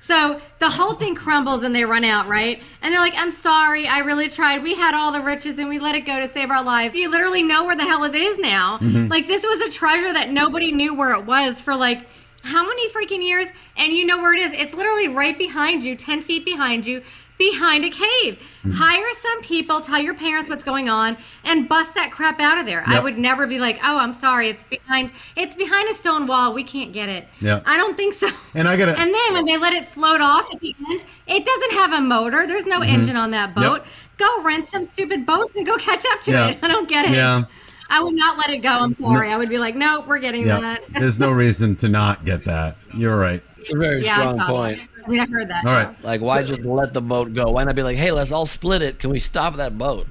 [0.00, 2.62] So the whole thing crumbles and they run out, right?
[2.80, 4.62] And they're like, I'm sorry, I really tried.
[4.62, 6.94] We had all the riches and we let it go to save our lives.
[6.94, 8.78] You literally know where the hell it is now.
[8.78, 9.08] Mm-hmm.
[9.08, 12.08] Like, this was a treasure that nobody knew where it was for like
[12.42, 13.48] how many freaking years?
[13.76, 14.52] And you know where it is.
[14.54, 17.02] It's literally right behind you, 10 feet behind you,
[17.38, 18.38] behind a cave.
[18.72, 22.66] Hire some people, tell your parents what's going on, and bust that crap out of
[22.66, 22.82] there.
[22.86, 26.52] I would never be like, oh, I'm sorry, it's behind it's behind a stone wall.
[26.52, 27.26] We can't get it.
[27.40, 27.60] Yeah.
[27.64, 28.28] I don't think so.
[28.54, 31.44] And I gotta- And then when they let it float off at the end, it
[31.46, 32.46] doesn't have a motor.
[32.46, 33.62] There's no engine on that Mm-hmm.
[33.62, 33.70] Yep.
[33.72, 33.86] boat.
[34.18, 36.48] Go rent some stupid boats and go catch up to Yeah.
[36.48, 36.58] it.
[36.62, 37.12] I don't get it.
[37.12, 37.44] Yeah.
[37.90, 38.68] I would not let it go.
[38.70, 39.30] I'm sorry.
[39.32, 40.82] I would be like, no, we're getting yeah, that.
[40.92, 42.76] there's no reason to not get that.
[42.92, 43.42] You're right.
[43.56, 44.78] it's a very yeah, I strong point.
[44.78, 44.97] that.
[45.08, 45.64] I mean, I heard that.
[45.64, 46.04] All right.
[46.04, 47.50] Like, why just let the boat go?
[47.50, 48.98] Why not be like, hey, let's all split it?
[48.98, 50.06] Can we stop that boat?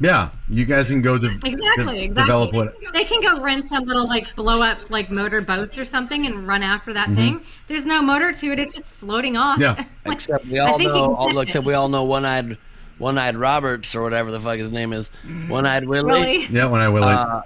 [0.00, 2.06] Yeah, you guys can go de- Exactly, de- exactly.
[2.08, 2.74] develop what.
[2.92, 6.46] They can go rent some little like blow up like motor boats or something and
[6.46, 7.40] run after that thing.
[7.66, 9.58] There's no motor to it; it's just floating off.
[9.58, 9.80] Mm-hmm.
[9.80, 9.84] Yeah.
[10.06, 12.56] Like, Except we all know, all, catch except we all know one-eyed,
[12.96, 15.10] one-eyed Roberts or whatever the fuck his name is,
[15.48, 16.08] one-eyed Willie.
[16.08, 16.46] really.
[16.46, 17.04] Yeah, one-eyed will.
[17.04, 17.42] Uh,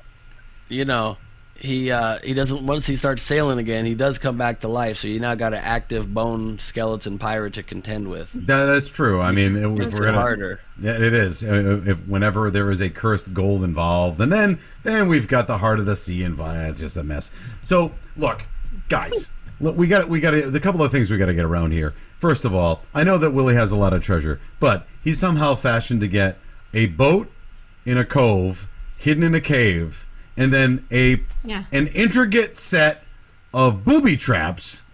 [0.69, 1.17] you know,
[1.62, 2.66] he uh, he doesn't.
[2.66, 4.96] Once he starts sailing again, he does come back to life.
[4.96, 8.33] So you now got an active bone skeleton pirate to contend with.
[8.33, 9.20] that, that's true.
[9.20, 10.59] I mean, if It's gonna, harder.
[10.81, 11.44] Yeah, it is.
[11.44, 15.79] If whenever there is a cursed gold involved, and then then we've got the heart
[15.79, 16.57] of the sea involved.
[16.57, 17.31] It's just a mess.
[17.61, 18.42] So look,
[18.88, 19.29] guys,
[19.61, 21.94] look, we got we got a couple of things we got to get around here.
[22.18, 25.55] First of all, I know that Willie has a lot of treasure, but he's somehow
[25.55, 26.38] fashioned to get
[26.75, 27.31] a boat
[27.87, 31.64] in a cove, hidden in a cave, and then a Yeah.
[31.73, 33.03] an intricate set
[33.55, 34.85] of booby traps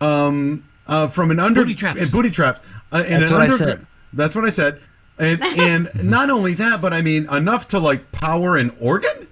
[0.00, 2.00] um, uh, from an under Booty traps.
[2.00, 2.60] uh, booty traps
[2.92, 3.86] uh, in That's an what I said.
[4.12, 4.80] That's what I said.
[5.18, 9.26] And and not only that, but I mean enough to like power an organ,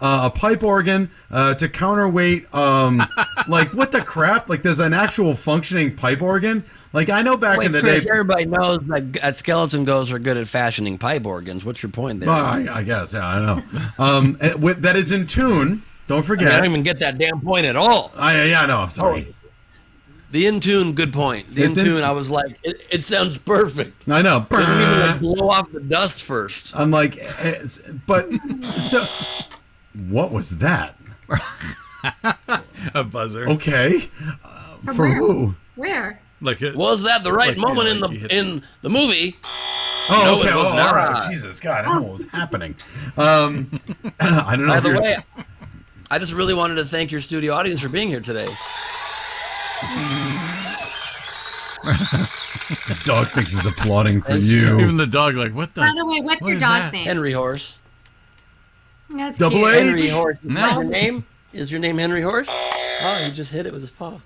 [0.00, 2.52] uh, a pipe organ uh, to counterweight.
[2.54, 3.06] Um,
[3.48, 4.48] like what the crap?
[4.48, 6.64] Like there's an actual functioning pipe organ.
[6.92, 8.10] Like I know back Wait, in the Chris, day.
[8.12, 11.64] everybody knows that, that skeleton ghosts are good at fashioning pipe organs.
[11.64, 12.28] What's your point there?
[12.28, 13.62] Well, I, I guess, yeah, I know.
[13.98, 15.82] Um, eh, with, that is in tune.
[16.06, 18.12] Don't I, mean, I don't even get that damn point at all.
[18.14, 19.34] I, yeah, no, I'm sorry.
[20.32, 21.48] The in tune, good point.
[21.54, 24.08] The It's in in- tune, I was like, it, it sounds perfect.
[24.08, 24.46] I know.
[24.50, 26.76] Didn't even like blow off the dust first.
[26.76, 27.64] I'm like, eh,
[28.06, 28.28] but
[28.74, 29.06] so
[30.08, 30.96] what was that?
[32.94, 33.48] A buzzer.
[33.48, 34.08] Okay,
[34.44, 35.14] uh, for where?
[35.16, 35.54] who?
[35.76, 36.20] Where?
[36.40, 39.36] Like it, Was that the right Like, you moment know, in the in the movie?
[40.10, 40.48] Oh, No, okay.
[40.50, 41.30] it was oh, all right.
[41.30, 42.74] Jesus God, I don't know what was happening.
[43.16, 43.80] Um,
[44.20, 44.74] I don't know.
[44.74, 45.16] By the way,
[46.10, 48.48] I just really wanted to thank your studio audience for being here today.
[51.82, 54.80] the dog thinks is applauding for you.
[54.80, 55.80] even the dog, like, what the?
[55.82, 56.92] By the way, what's What your is dog's that?
[56.92, 57.06] name?
[57.06, 57.78] Henry Horse.
[59.10, 59.74] That's Double cute.
[59.74, 59.80] A?
[59.84, 60.38] Henry Horse.
[60.38, 60.54] Is No.
[60.60, 61.26] that your name?
[61.52, 62.48] Is your name Henry Horse?
[62.50, 64.20] Oh, he just hit it with his paw.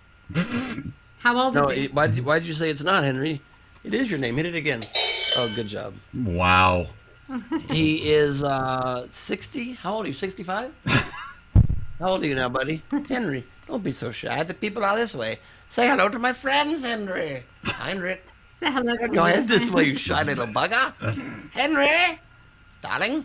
[1.19, 1.83] How old No, is he?
[1.83, 3.41] he- why did why did you say it's not Henry?
[3.85, 4.37] It is your name.
[4.37, 4.85] Hit it again.
[5.37, 5.95] Oh, good job.
[6.15, 6.87] Wow.
[7.71, 9.73] He is uh 60.
[9.75, 10.15] How old are you?
[10.15, 10.73] 65?
[11.99, 12.83] How old are you now, buddy?
[13.09, 13.45] Henry.
[13.67, 14.43] Don't be so shy.
[14.45, 15.37] The people are this way.
[15.69, 17.43] Say hello to my friends, Henry.
[17.65, 18.19] Henry.
[18.61, 19.31] Say hello to Go me.
[19.31, 20.93] ahead this way, you shy little bugger.
[21.53, 22.19] Henry.
[22.83, 23.25] Darling.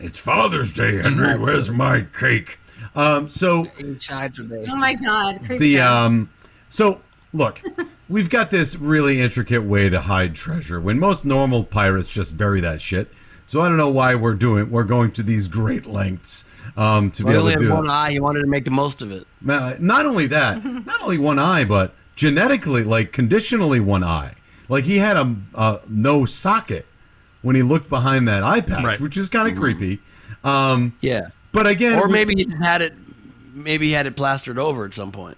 [0.00, 1.38] It's Father's Day, Henry.
[1.38, 2.58] Where's my cake?
[2.94, 4.64] Um, so You shy today.
[4.68, 5.40] Oh my God.
[5.58, 6.30] The um,
[6.70, 7.02] so
[7.34, 7.60] look,
[8.08, 12.60] we've got this really intricate way to hide treasure when most normal pirates just bury
[12.62, 13.08] that shit.
[13.44, 16.46] So I don't know why we're doing we're going to these great lengths
[16.78, 17.90] um, to be able only to had do one it.
[17.90, 18.10] eye.
[18.12, 19.26] He wanted to make the most of it.
[19.46, 24.34] Uh, Not only that, not only one eye, but genetically, like conditionally, one eye.
[24.70, 26.86] Like he had a, a no socket
[27.42, 29.00] when he looked behind that eye patch, Right.
[29.00, 30.00] which is kind of creepy.
[30.44, 31.28] Um, Yeah.
[31.52, 32.94] but again, Or we- maybe he had it.
[33.54, 35.36] Maybe he had it plastered over at some point.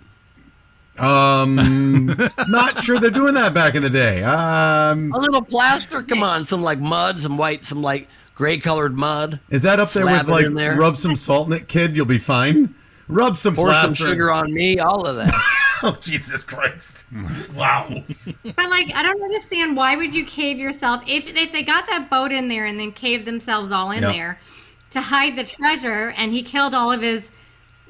[0.98, 2.06] um,
[2.48, 4.22] not sure they're doing that back in the day.
[4.22, 6.02] Um, A little plaster.
[6.02, 9.40] Come on, some like mud, some white, some like gray colored mud.
[9.50, 10.76] is that up there with like there.
[10.76, 11.96] rub some salt in it, kid?
[11.96, 12.74] You'll be fine.
[13.08, 13.94] Rub some Pour plaster.
[13.94, 14.78] some sugar on me.
[14.80, 15.32] All of that.
[15.84, 17.06] Oh Jesus Christ!
[17.54, 18.04] Wow.
[18.56, 22.10] But like, I don't understand why would you cave yourself if if they got that
[22.10, 24.08] boat in there and then caved themselves all in Yep.
[24.08, 24.40] there
[24.90, 27.30] to hide the treasure, and he killed all of his,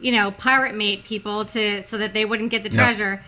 [0.00, 2.78] you know, pirate mate people to so that they wouldn't get the Yep.
[2.78, 3.24] treasure.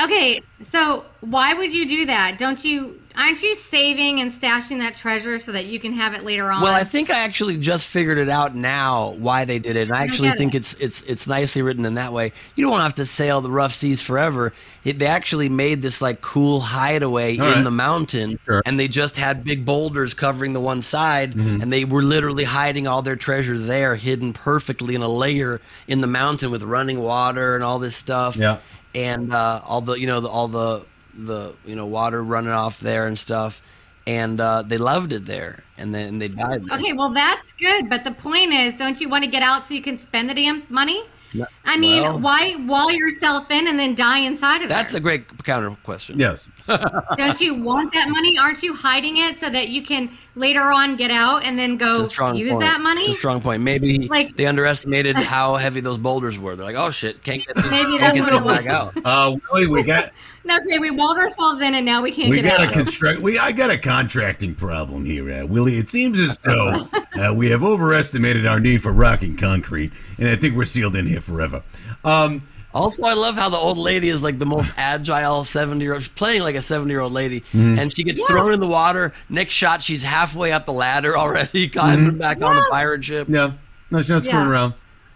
[0.00, 0.40] Okay,
[0.72, 2.38] so why would you do that?
[2.38, 2.99] Don't you?
[3.20, 6.62] Aren't you saving and stashing that treasure so that you can have it later on?
[6.62, 9.92] Well, I think I actually just figured it out now why they did it, and
[9.92, 10.58] I actually get think it.
[10.58, 12.32] it's it's it's nicely written in that way.
[12.56, 14.54] You don't have to sail the rough seas forever.
[14.84, 17.64] It, they actually made this like cool hideaway All in right.
[17.64, 18.62] the mountain, Sure.
[18.64, 21.60] and they just had big boulders covering the one side, Mm-hmm.
[21.60, 26.00] and they were literally hiding all their treasure there, hidden perfectly in a layer in
[26.00, 28.36] the mountain with running water and all this stuff.
[28.36, 28.56] Yeah.
[28.94, 30.82] and uh, all the you know the, all the
[31.26, 33.62] the you know water running off there and stuff.
[34.06, 36.66] And uh, they loved it there, and then they died.
[36.66, 36.78] There.
[36.78, 39.74] Okay, well that's good, but the point is, don't you want to get out so
[39.74, 41.04] you can spend the damn money?
[41.32, 44.68] No- I mean, well- why wall yourself in and then die inside of it?
[44.68, 44.98] That's there?
[44.98, 46.18] a great counter question.
[46.18, 46.50] Yes.
[47.16, 48.36] Don't you want that money?
[48.36, 51.98] Aren't you hiding it so that you can later on get out and then go
[52.02, 52.60] use point.
[52.62, 53.02] that money?
[53.02, 53.62] It's a strong point.
[53.62, 56.56] Maybe Like- they underestimated how heavy those boulders were.
[56.56, 58.56] They're like, oh shit, can't get these, Maybe can't get what these it was.
[58.58, 58.92] back out.
[59.04, 60.10] Uh, Willie, we got No,
[60.48, 62.70] okay, we walled ourselves in and now we can't we get got out.
[62.70, 63.20] a construct.
[63.20, 65.76] We I got a contracting problem here, uh, Willie.
[65.76, 66.86] It seems as though
[67.18, 70.96] uh, we have overestimated our need for rock and concrete, and I think we're sealed
[70.96, 71.62] in here forever.
[72.04, 75.94] Um, Also, I love how the old lady is like the most agile 70 year
[75.94, 76.02] old.
[76.02, 77.78] She's playing like a 70 year old lady, Mm-hmm.
[77.80, 79.12] and she gets thrown in the water.
[79.28, 83.26] Next shot, she's halfway up the ladder already, climbing back on the pirate ship.
[83.26, 83.34] Mm-hmm.
[83.34, 83.52] yeah,
[83.90, 84.50] no, she's not screwing Yeah.
[84.52, 84.74] around.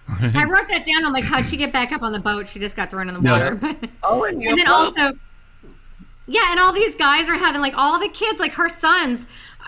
[0.09, 1.05] I wrote that down.
[1.05, 2.49] I'm like, how'd she get back up on the boat?
[2.49, 3.55] She just got thrown in the water.
[3.61, 5.19] But Oh, and, and then know, also,
[6.27, 9.27] yeah, and all these guys are having like all the kids, like her sons,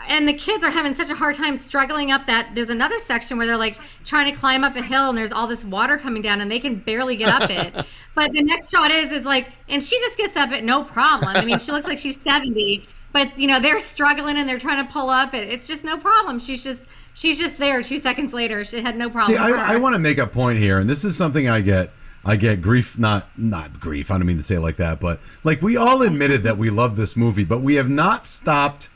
[0.09, 2.55] and the kids are having such a hard time struggling up that.
[2.55, 5.47] There's another section where they're like trying to climb up a hill, and there's all
[5.47, 7.75] this water coming down, and they can barely get up it.
[8.15, 11.37] but the next shot is is like, and she just gets up it no problem.
[11.37, 14.85] I mean, she looks like she's 70, but you know they're struggling and they're trying
[14.85, 15.49] to pull up it.
[15.49, 16.39] It's just no problem.
[16.39, 16.83] She's just.
[17.17, 17.83] She's just there.
[17.83, 19.35] Two seconds later, she had no problem.
[19.37, 19.43] See.
[19.43, 21.91] I, I want to make a point here, and this is something I get.
[22.27, 24.11] I get grief, not not grief.
[24.11, 26.71] I don't mean to say it like that, but like we all admitted that we
[26.71, 28.89] love this movie, but we have not stopped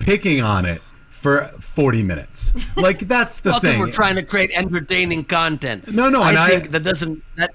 [0.00, 2.52] picking on it for 40 minutes.
[2.76, 3.80] Like that's the Well, because thing.
[3.80, 5.90] we're trying to create entertaining content.
[5.92, 7.22] No, no, and I I- think that doesn't.
[7.36, 7.54] That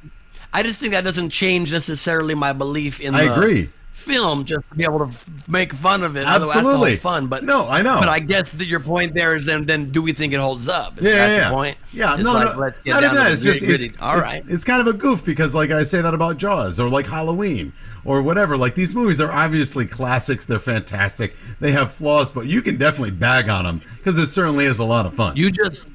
[0.53, 3.13] I just think that doesn't change necessarily my belief in.
[3.13, 3.69] I the agree.
[3.91, 6.25] Film just to be able to f- make fun of it.
[6.25, 6.95] Absolutely.
[6.95, 7.27] fun.
[7.27, 7.99] But No, I know.
[7.99, 10.67] But I guess that your point there is then then do we think it holds
[10.67, 10.97] up?
[10.97, 11.77] Is yeah, that yeah, the point?
[11.91, 13.31] Yeah, It's no, like, no, let's get not down that.
[13.31, 14.43] It's just it's, all right.
[14.47, 17.73] It's kind of a goof because, like I say that about Jaws or like Halloween
[18.03, 18.57] or whatever.
[18.57, 20.45] Like these movies are obviously classics.
[20.45, 21.35] They're fantastic.
[21.59, 24.85] They have flaws, but you can definitely bag on them because it certainly is a
[24.85, 25.35] lot of fun.
[25.35, 25.85] You just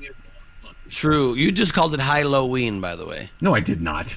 [0.91, 1.35] true.
[1.35, 3.31] You just called it Halloween, by the way.
[3.41, 4.17] no, I did not.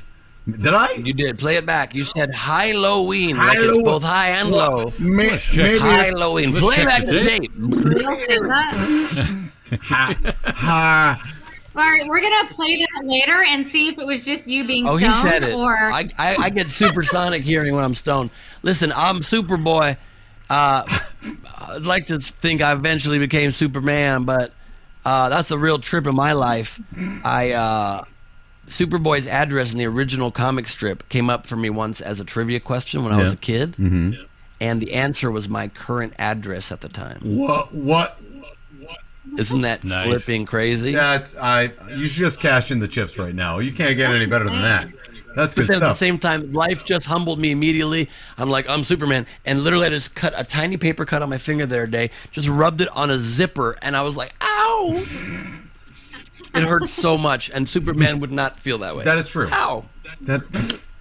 [0.52, 0.92] Did I?
[0.94, 1.38] You did.
[1.40, 1.94] Play it back.
[1.96, 4.94] You said Halloween, like it's Hallow- both high and low.
[5.00, 5.58] May- Let's check.
[5.58, 6.54] maybe Halloween.
[6.54, 7.42] Play back the the tape.
[7.42, 7.52] tape.
[7.56, 9.50] Real say that.
[9.82, 11.34] ha, ha.
[11.76, 14.88] All right, we're gonna play that later and see if it was just you being
[14.88, 15.54] Oh, he said it.
[15.56, 18.32] or I, I, I get supersonic hearing when I'm stoned.
[18.64, 19.96] Listen, I'm Superboy.
[20.50, 20.84] Uh,
[21.70, 24.52] I'd like to think I eventually became Superman, but
[25.06, 26.80] uh, that's a real trip in my life.
[27.24, 28.04] I uh,
[28.70, 32.60] Superboy's address in the original comic strip came up for me once as a trivia
[32.60, 34.14] question when I was a kid, mm-hmm.
[34.62, 37.20] and the answer was my current address at the time.
[37.24, 37.74] What?
[37.74, 38.20] What?
[39.38, 40.08] Isn't that Nice.
[40.08, 40.94] flipping crazy?
[40.94, 41.72] That's I.
[41.96, 43.60] You should just cash in the chips right now.
[43.60, 44.88] You can't get any better than that.
[45.36, 48.10] That's good But good then at the same time, life just humbled me immediately.
[48.38, 49.28] I'm like, I'm Superman.
[49.46, 52.10] And literally, I just cut a tiny paper cut on my finger the other day,
[52.32, 54.96] just rubbed it on a zipper, and I was like, ow!
[56.56, 59.04] It hurts so much, and Superman would not feel that way.
[59.04, 59.50] That is true.
[59.52, 59.86] Ow!
[60.22, 60.44] That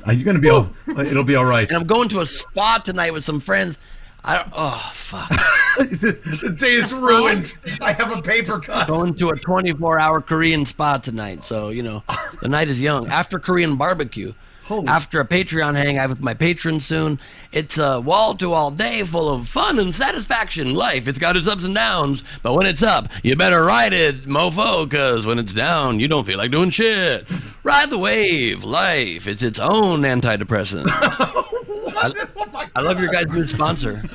[0.04, 0.48] are you gonna be?
[0.48, 1.68] All, it'll be all right.
[1.68, 3.78] And I'm going to a spa tonight with some friends.
[4.24, 5.28] I don't, oh, fuck.
[5.78, 7.54] the day is ruined.
[7.80, 8.88] I have a paper cut.
[8.88, 11.44] going to a 24 hour Korean spa tonight.
[11.44, 12.02] So, you know,
[12.42, 13.08] the night is young.
[13.08, 14.34] After Korean barbecue.
[14.68, 17.18] Holy- After a Patreon hangout with my patrons soon.
[17.52, 20.74] It's a wall to wall day full of fun and satisfaction.
[20.74, 24.16] Life, it's got its ups and downs, but when it's up, you better ride it,
[24.26, 27.30] mofo, because when it's down, you don't feel like doing shit.
[27.62, 28.62] Ride the wave.
[28.62, 30.84] Life, it's its own antidepressant.
[30.90, 34.02] I, oh I love your guys' new sponsor.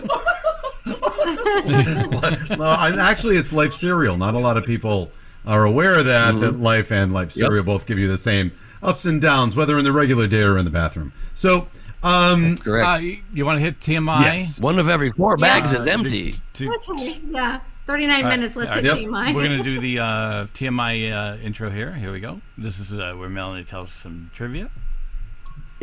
[2.58, 4.18] No, actually, it's Life Cereal.
[4.18, 5.12] Not a lot of people
[5.46, 6.40] are aware of that.
[6.40, 6.62] That mm-hmm.
[6.62, 8.52] Life and Life Cereal both give you the same
[8.84, 11.14] ups and downs, whether in the regular day or in the bathroom.
[11.34, 11.68] So,
[12.04, 12.88] um, Correct.
[12.88, 14.22] Uh, you, you want to hit TMI?
[14.22, 14.62] Yes.
[14.62, 16.36] One of every four bags Uh, is empty.
[16.54, 18.56] to- okay, yeah, 39 minutes.
[18.56, 18.84] Let's All right.
[18.84, 19.10] hit Yep.
[19.10, 19.34] TMI.
[19.34, 20.06] We're gonna do the uh,
[20.54, 21.94] TMI uh, intro here.
[21.94, 22.42] Here we go.
[22.58, 24.70] This is uh, where Melanie tells some trivia.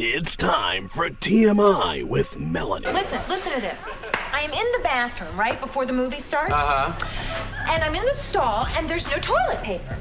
[0.02, 2.86] It's time for TMI with Melanie.
[2.86, 3.82] Listen, listen to this.
[4.32, 6.54] I am in the bathroom right before the movie starts.
[6.54, 7.06] Uh huh.
[7.68, 9.98] And I'm in the stall, and there's no toilet paper.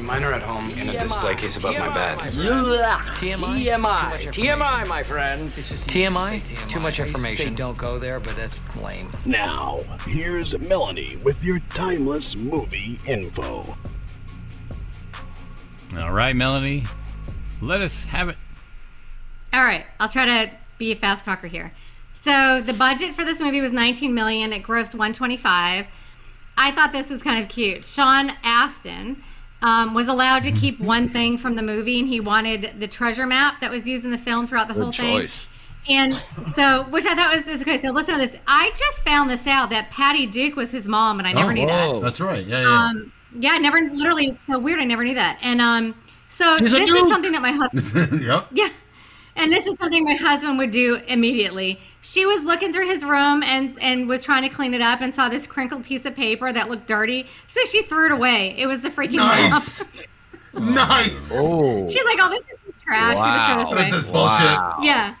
[0.00, 2.18] Mine are at home in a display case above my bed.
[2.18, 2.96] TMI.
[3.16, 4.28] TMI.
[4.32, 5.56] TMI, my friends.
[5.58, 6.68] TMI?
[6.68, 7.56] Too much I used to information.
[7.56, 9.10] don't go there, but that's lame.
[9.24, 13.76] Now, here's Melanie with your timeless movie info.
[15.98, 16.84] All right, Melanie,
[17.60, 18.36] let us have it.
[19.54, 21.70] All right, I'll try to be a fast talker here.
[22.22, 24.52] So the budget for this movie was 19 million.
[24.52, 25.86] It grossed 125.
[26.56, 27.84] I thought this was kind of cute.
[27.84, 29.22] Sean Astin
[29.62, 33.26] um, was allowed to keep one thing from the movie, and he wanted the treasure
[33.26, 35.42] map that was used in the film throughout the whole choice.
[35.86, 35.96] thing.
[35.96, 36.14] And
[36.56, 37.62] so, which I thought was this.
[37.62, 37.80] okay.
[37.80, 38.36] So listen to this.
[38.48, 41.54] I just found this out that Patty Duke was his mom, and I never Oh,
[41.54, 42.00] knew that.
[42.02, 42.44] that's right.
[42.44, 42.88] Yeah, yeah.
[42.90, 44.80] Um, yeah, I never literally so weird.
[44.80, 45.38] I never knew that.
[45.42, 45.94] And um,
[46.28, 48.22] so She's this is something that my husband.
[48.24, 48.48] yep.
[48.52, 48.68] Yeah.
[49.36, 51.80] And this is something my husband would do immediately.
[52.02, 55.12] She was looking through his room and, and was trying to clean it up and
[55.14, 57.26] saw this crinkled piece of paper that looked dirty.
[57.48, 58.54] So she threw it away.
[58.56, 59.84] It was the freaking Nice.
[59.94, 60.04] mop.
[60.88, 61.32] nice.
[61.36, 61.88] Oh.
[61.90, 63.16] She's like, oh, this is trash.
[63.16, 63.46] Wow.
[63.48, 64.12] She just This threw is this away.
[64.12, 64.84] bullshit.
[64.86, 65.14] Yeah.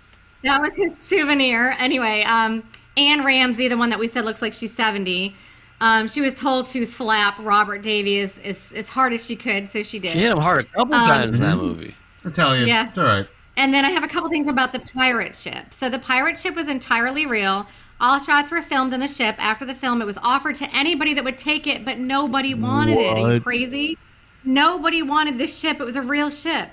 [0.44, 1.74] That was his souvenir.
[1.78, 2.62] Anyway, um,
[2.96, 5.34] Anne Ramsey, the one that we said looks like she's 70,
[5.80, 9.70] um, she was told to slap Robert Davi as, as, as hard as she could,
[9.70, 10.12] so she did.
[10.12, 11.94] She hit him hard a couple Um, times in that movie.
[12.24, 12.68] Italian.
[12.68, 12.88] Yeah.
[12.90, 13.26] It's all right.
[13.56, 15.72] And then I have a couple things about the pirate ship.
[15.72, 17.66] So the pirate ship was entirely real.
[18.00, 19.36] All shots were filmed in the ship.
[19.38, 22.98] After the film, it was offered to anybody that would take it, but nobody wanted
[22.98, 23.18] it.
[23.18, 23.96] Are you crazy?
[24.42, 25.80] Nobody wanted this ship.
[25.80, 26.68] It was a real ship.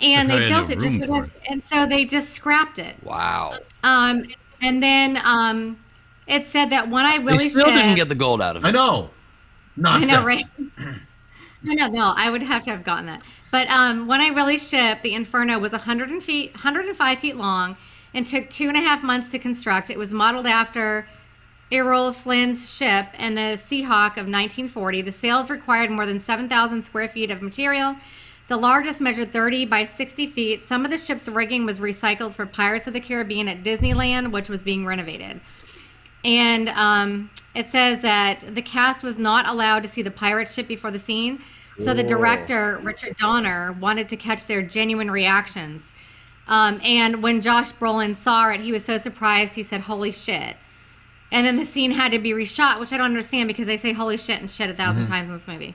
[0.00, 1.32] And They they built it just for this.
[1.32, 2.96] for and so they just scrapped it.
[3.02, 3.58] Wow.
[3.84, 4.24] Um,
[4.62, 5.78] and then um,
[6.26, 8.64] it said that when I They really still ship, didn't get the gold out of
[8.64, 8.68] it.
[8.68, 9.10] I know.
[9.10, 10.12] I Nonsense.
[10.12, 10.44] know, right?
[11.66, 13.22] I know, no, I would have to have gotten that.
[13.54, 17.76] But um, when I really shipped, the Inferno was 100 feet, 105 feet long
[18.12, 19.90] and took two and a half months to construct.
[19.90, 21.06] It was modeled after
[21.70, 25.02] Errol Flynn's ship and the Seahawk of 1940.
[25.02, 27.94] The sails required more than 7,000 square feet of material.
[28.48, 30.68] The largest measured 30 by 60 feet.
[30.68, 34.48] Some of the ship's rigging was recycled for Pirates of the Caribbean at Disneyland, which
[34.48, 35.40] was being renovated.
[36.24, 40.66] and um, it says that the cast was not allowed to see the pirate ship
[40.66, 41.40] before the scene.
[41.82, 45.82] So the director, Richard Donner, wanted to catch their genuine reactions.
[46.46, 49.54] Um, and when Josh Brolin saw it, he was so surprised.
[49.54, 50.56] He said, "Holy shit!"
[51.32, 53.92] And then the scene had to be reshot, which I don't understand because they say
[53.92, 55.74] "holy shit" and "shit" a 1000 times in this movie.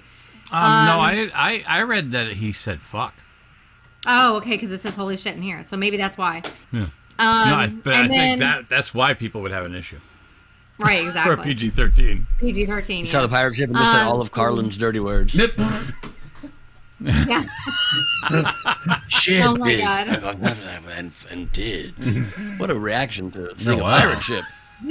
[0.52, 3.14] Um, no, Um, I, I I read that he said fuck.
[4.08, 6.44] Oh, okay, because it says "holy shit" in here, so maybe that's why.
[6.72, 6.88] Yeah.
[7.18, 10.00] Um, no, I, but I then, think that that's why people would have an issue
[10.80, 11.44] right, for exactly.
[11.46, 12.28] PG thirteen.
[12.40, 13.00] PG thirteen.
[13.02, 15.36] You saw the pirate ship and just said Um, all of Carlin's dirty words.
[17.02, 17.44] Yeah.
[19.08, 20.08] Shit Oh my is God.
[20.98, 21.94] and, and did.
[22.58, 24.00] what a reaction to seeing Oh, a wow.
[24.00, 24.44] pirate ship.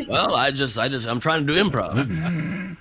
[0.09, 2.77] Well, I just, I just, I'm trying to do improv.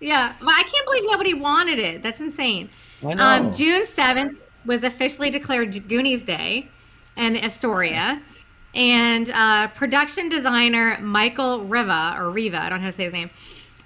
[0.00, 2.02] Yeah, well, I can't believe nobody wanted it.
[2.04, 2.70] That's insane.
[3.04, 3.24] I know.
[3.24, 6.68] Um, June seventh was officially declared Goonies Day
[7.16, 8.20] in Astoria,
[8.78, 13.12] and uh, production designer Michael Riva or Riva, I don't know how to say his
[13.12, 13.28] name.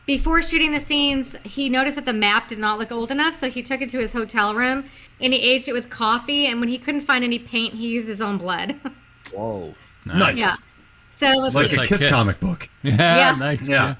[0.06, 3.48] Before shooting the scenes, he noticed that the map did not look old enough, so
[3.48, 4.84] he took it to his hotel room
[5.20, 6.46] and he aged it with coffee.
[6.46, 8.78] And when he couldn't find any paint, he used his own blood.
[9.32, 9.74] Whoa.
[10.04, 10.38] Nice.
[10.38, 10.54] yeah.
[11.20, 11.76] So let's Like see.
[11.76, 12.10] a like Kiss, Kiss.
[12.10, 12.68] comic book.
[12.82, 12.96] Yeah,
[13.32, 13.36] Yeah.
[13.38, 13.66] nice.
[13.66, 13.94] Yeah.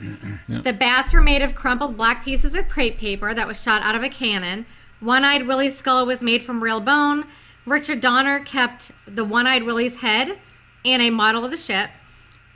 [0.49, 3.95] The bats were made of crumpled black pieces of crepe paper that was shot out
[3.95, 4.67] of a cannon.
[5.01, 7.25] One eyed Willie's skull was made from real bone.
[7.65, 10.37] Richard Donner kept the one eyed Willie's head
[10.85, 11.91] and a model of the ship.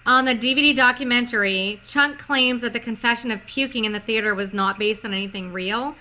[0.06, 4.52] On the DVD documentary, Chunk claims that the confession of puking in the theater was
[4.52, 5.96] not based on anything real.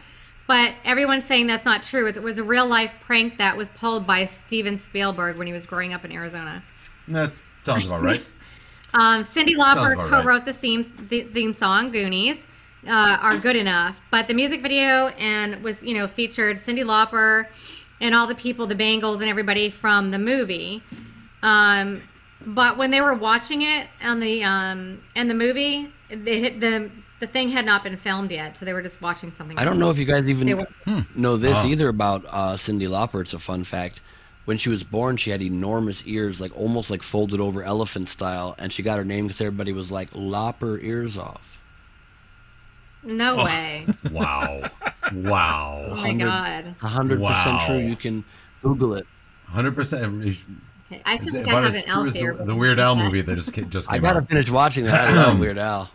[0.48, 2.08] But everyone's saying that's not true.
[2.08, 5.66] It was a real life prank that was pulled by Steven Spielberg when he was
[5.66, 6.64] growing up in Arizona.
[7.08, 7.32] That
[7.64, 8.24] sounds about right.
[8.94, 12.38] Um, Cyndi Lauper co-wrote the theme the theme song "Goonies"
[12.88, 17.48] uh, are good enough, but the music video and was you know featured Cyndi Lauper
[18.00, 20.82] and all the people, the Bangles, and everybody from the movie.
[21.44, 22.04] Um,
[22.46, 27.28] but when they were watching it on the um, in the movie, they, the the
[27.28, 29.58] thing had not been filmed yet, so they were just watching something.
[29.58, 31.68] I don't know if you guys even were- know this Oh.
[31.68, 33.22] either about uh, Cyndi Lauper.
[33.22, 34.02] It's a fun fact.
[34.46, 38.54] When she was born, she had enormous ears, like almost like folded over elephant style,
[38.60, 41.60] and she got her name because everybody was like "Lopper ears off."
[43.04, 43.46] No Oh.
[43.46, 43.88] way!
[44.12, 44.70] Wow.
[45.14, 45.86] Wow!
[45.90, 46.76] Oh my god!
[46.82, 47.66] A hundred percent Wow.
[47.68, 47.78] true.
[47.78, 48.24] You can
[48.64, 49.06] Google it.
[49.52, 50.36] 100%.
[50.92, 52.34] Okay, I feel It's like I have an true here.
[52.36, 54.30] the, the Weird Al movie that just just came, just I gotta out.
[54.30, 55.08] finish watching that.
[55.10, 55.90] I love Weird Al.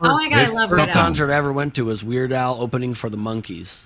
[0.00, 0.94] Oh my god, I love First Weird Al.
[0.94, 3.82] concert I ever went to was Weird Al opening for the Monkees.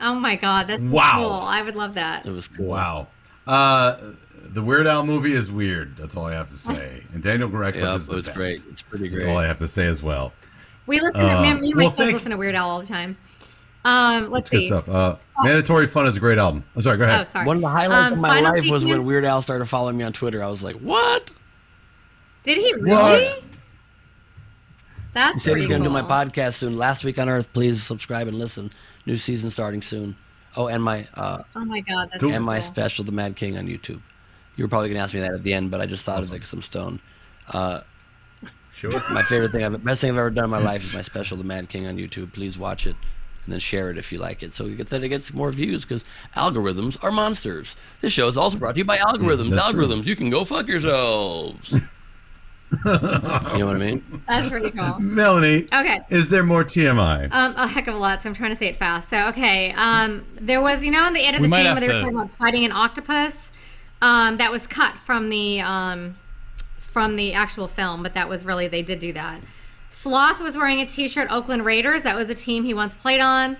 [0.00, 1.14] Oh my god, that's Wow.
[1.16, 1.32] cool.
[1.32, 2.24] I would love that.
[2.24, 2.66] It was cool.
[2.66, 3.08] Wow.
[3.46, 3.96] Uh,
[4.50, 5.96] the Weird Al movie is weird.
[5.96, 7.02] That's all I have to say.
[7.12, 8.36] And Daniel Radcliffe Yep, is the it was best.
[8.38, 8.64] great.
[8.70, 9.30] It's pretty That's great.
[9.32, 10.32] all I have to say as well.
[10.86, 12.70] We listen Uh, to me, me and my well, kids thank- listen to Weird Al
[12.70, 13.16] all the time.
[13.84, 14.66] Um, let's Good see.
[14.66, 14.88] stuff.
[14.88, 16.64] Uh, Mandatory Fun is a great album.
[16.74, 16.98] I'm sorry.
[16.98, 17.32] Go Oh, ahead.
[17.32, 17.46] sorry.
[17.46, 20.04] One of the highlights Um, of my life was when Weird Al started following me
[20.04, 20.42] on Twitter.
[20.42, 21.30] I was like, "What?"
[22.44, 22.90] Did he really?
[22.90, 23.42] What?
[25.14, 26.76] That's He said he's pretty going to do my podcast soon.
[26.76, 27.52] Last Week on Earth.
[27.52, 28.70] Please subscribe and listen.
[29.06, 30.16] New season starting soon.
[30.56, 32.32] Oh, and my uh, Oh my god, that's Cool.
[32.32, 34.00] and my special, The Mad King, on YouTube.
[34.56, 36.22] You were probably going to ask me that at the end, but I just thought
[36.22, 37.00] of it because I'm stoned.
[37.52, 37.80] Uh,
[38.74, 38.90] Sure.
[39.12, 41.36] my favorite thing, I've, best thing I've ever done in my life is my special,
[41.36, 42.32] The Mad King, on YouTube.
[42.32, 42.94] Please watch it
[43.48, 45.50] and then share it if you like it, so you get that it gets more
[45.50, 46.04] views because
[46.36, 47.76] algorithms are monsters.
[48.02, 49.54] This show is also brought to you by algorithms.
[49.54, 49.86] that's true.
[49.86, 51.72] algorithms, you can go fuck yourselves.
[51.72, 51.80] you
[52.84, 54.22] know what I mean?
[54.28, 55.00] That's pretty cool.
[55.00, 56.00] Melanie, Okay.
[56.10, 57.32] is there more TMI?
[57.32, 59.08] Um, a heck of a lot, so I'm trying to say it fast.
[59.08, 61.76] So, okay, um, there was, you know, in the end of the might scene have
[61.76, 63.50] where they were to- talking about fighting an octopus,
[64.02, 66.16] um, that was cut from the um,
[66.78, 69.40] from the actual film, but that was really they did do that.
[70.00, 72.02] Sloth was wearing a T-shirt, Oakland Raiders.
[72.02, 73.56] That was a team he once played on.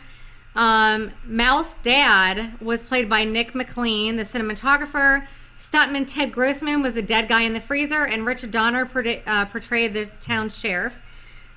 [0.54, 5.26] Um, Mouse Dad was played by Nick McLean, the cinematographer.
[5.58, 8.88] Stuntman Ted Grossman was the dead guy in the freezer, and Richard Donner
[9.26, 11.00] uh, portrayed the town sheriff.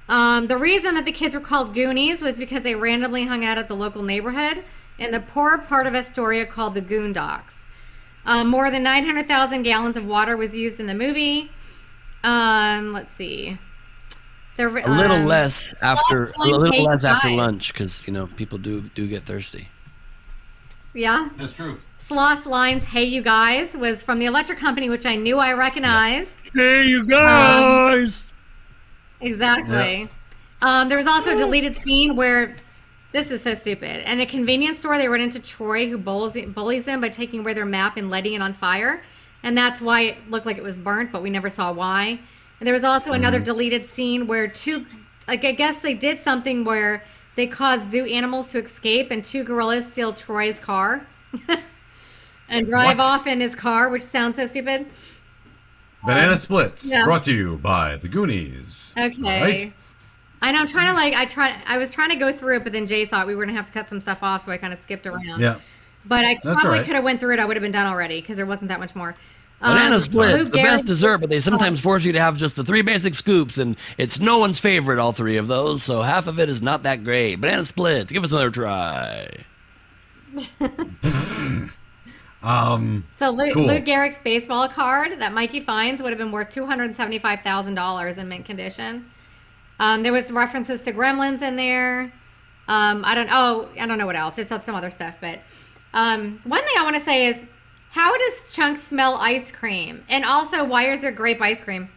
[0.09, 3.59] Um, the reason that the kids were called Goonies was because they randomly hung out
[3.59, 4.63] at the local neighborhood
[4.97, 7.53] in the poor part of Astoria called the Goondocks.
[8.25, 11.51] Um, more than 900,000 gallons of water was used in the movie.
[12.23, 13.59] Um, let's see.
[14.57, 17.37] The, A little um, less after a little Lane less after died.
[17.37, 19.67] lunch because you know people do do get thirsty.
[20.93, 21.29] Yeah.
[21.37, 21.79] That's true.
[22.05, 26.33] Sloth's Lines, Hey You Guys, was from the electric company, which I knew I recognized.
[26.53, 28.25] Hey, you guys.
[29.21, 30.09] Exactly.
[30.61, 32.55] Um, there was also a deleted scene where
[33.13, 34.09] this is so stupid.
[34.11, 37.53] In a convenience store, they run into Troy, who bullies, bullies them by taking away
[37.53, 39.01] their map and lighting it on fire.
[39.43, 42.19] And that's why it looked like it was burnt, but we never saw why.
[42.61, 43.45] And there was also another mm-hmm.
[43.45, 44.85] deleted scene where two,
[45.27, 47.03] like, I guess they did something where
[47.35, 51.07] they caused zoo animals to escape, and two gorillas steal Troy's car
[52.49, 52.99] and drive What?
[52.99, 54.85] off in his car, which sounds so stupid.
[56.05, 57.03] Banana um, Splits, yeah.
[57.03, 58.93] brought to you by the Goonies.
[58.95, 59.41] Okay.
[59.41, 59.73] Right?
[60.43, 60.59] I know.
[60.59, 61.15] I'm trying to like.
[61.15, 61.59] I try.
[61.65, 63.67] I was trying to go through it, but then Jay thought we were gonna have
[63.67, 65.39] to cut some stuff off, so I kind of skipped around.
[65.39, 65.59] Yeah.
[66.05, 66.85] But I That's probably right.
[66.85, 67.39] could have went through it.
[67.39, 69.15] I would have been done already because there wasn't that much more.
[69.61, 72.55] Um, Banana splits, Lou the best dessert, but they sometimes force you to have just
[72.55, 76.25] the three basic scoops, and it's no one's favorite, all three of those, so half
[76.27, 77.35] of it is not that great.
[77.35, 79.27] Banana splits, give us another try.
[82.43, 83.67] Um, So Lou, Cool.
[83.67, 87.75] Lou Gehrig's baseball card that Mikey finds would have been worth two hundred seventy-five thousand
[87.75, 89.05] dollars in mint condition.
[89.79, 92.11] Um, there was references to Gremlins in there.
[92.67, 93.29] Um, I don't.
[93.31, 94.35] Oh, I don't know what else.
[94.37, 95.39] There's some other stuff, but
[95.93, 97.43] um, one thing I want to say is,
[97.91, 100.03] how does Chunk smell ice cream?
[100.09, 101.89] And also, why is there grape ice cream?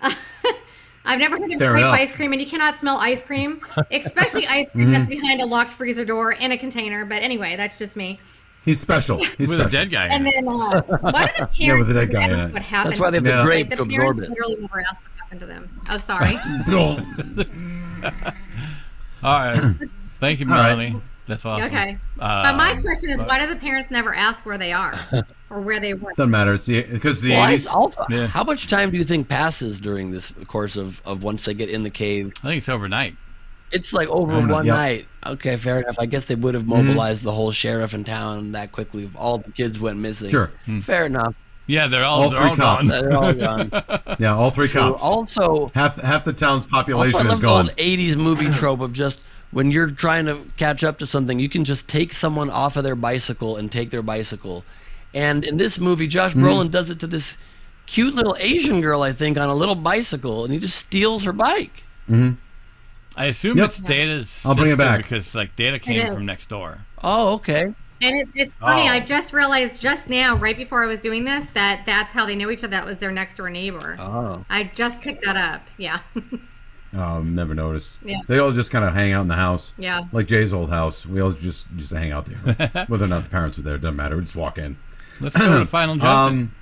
[1.04, 1.94] I've never heard of Fair grape enough.
[1.94, 5.10] ice cream, and you cannot smell ice cream, especially ice cream that's Mm-hmm.
[5.20, 7.04] behind a locked freezer door in a container.
[7.04, 8.20] But anyway, that's just me.
[8.64, 9.24] he's special.
[9.24, 9.66] He's With special.
[9.66, 10.06] a dead guy.
[10.06, 12.62] in And then, uh, why do the parents Yeah, with the dead guy in what
[12.62, 12.92] happened?
[12.92, 13.32] That's why they have Yeah.
[13.32, 14.28] the Like, grape the absorb it.
[14.28, 15.80] literally never asked what happened to them.
[15.90, 16.38] Oh, sorry.
[19.22, 19.74] All right.
[20.20, 20.76] Thank you, All right.
[20.76, 21.00] Melanie.
[21.30, 21.66] That's awesome.
[21.66, 21.98] okay.
[22.18, 24.94] Uh, but my question is, why do the parents never ask where they are
[25.50, 26.10] or where they were?
[26.12, 26.52] Doesn't matter.
[26.52, 27.66] It's the because the Well, eighties.
[27.68, 28.26] also, Yeah.
[28.26, 31.70] how much time do you think passes during this course of, of once they get
[31.70, 32.32] in the cave?
[32.42, 33.16] I think it's overnight.
[33.72, 34.74] It's like over one yep.
[34.74, 35.06] night.
[35.24, 35.96] Okay, fair enough.
[36.00, 36.86] I guess they would have Mm-hmm.
[36.88, 40.28] mobilized the whole sheriff in town that quickly if all the kids went missing.
[40.30, 40.50] Sure.
[40.82, 41.34] Fair enough.
[41.68, 42.88] Yeah, they're all, All they're three all cops.
[42.90, 43.00] gone.
[43.00, 44.16] They're all gone.
[44.18, 45.04] Yeah, all three So cops.
[45.04, 47.68] also, half half the town's also, population I is love the gone.
[47.68, 49.20] old '80s movie trope of just
[49.52, 52.84] when you're trying to catch up to something, you can just take someone off of
[52.84, 54.64] their bicycle and take their bicycle.
[55.14, 56.44] And in this movie, Josh Mm-hmm.
[56.44, 57.36] Brolin does it to this
[57.86, 61.32] cute little Asian girl, I think, on a little bicycle, and he just steals her
[61.32, 61.82] bike.
[63.16, 63.68] I assume Yep.
[63.68, 64.98] it's Data's I'll bring it back.
[65.02, 66.78] because like Data came from next door.
[67.02, 67.74] Oh, okay.
[68.02, 68.88] And it, it's funny.
[68.88, 68.92] Oh.
[68.92, 72.34] I just realized just now, right before I was doing this, that that's how they
[72.34, 72.70] knew each other.
[72.70, 73.96] That was their next door neighbor.
[73.98, 74.44] Oh.
[74.48, 75.62] I just picked that up.
[75.76, 76.00] Yeah.
[76.96, 77.98] Um, never noticed.
[78.04, 78.18] Yeah.
[78.26, 79.74] They all just kind of hang out in the house.
[79.78, 80.04] Yeah.
[80.12, 81.06] Like Jay's old house.
[81.06, 82.84] We all just just hang out there.
[82.88, 84.16] Whether or not the parents were there, doesn't matter.
[84.16, 84.76] We just walk in.
[85.20, 86.04] Let's go to final judgment.
[86.50, 86.54] Um,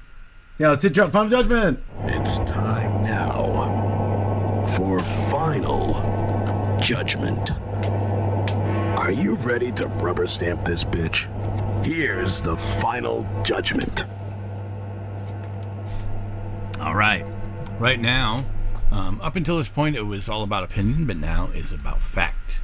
[0.58, 1.80] yeah, let's hit ju- final judgment.
[2.04, 5.94] It's time now for final
[6.80, 7.52] judgment.
[8.98, 11.26] Are you ready to rubber stamp this bitch?
[11.86, 14.04] Here's the final judgment.
[16.80, 17.24] All right.
[17.78, 18.44] Right now,
[18.90, 22.60] um, up until this point, it was all about opinion, but now is about fact.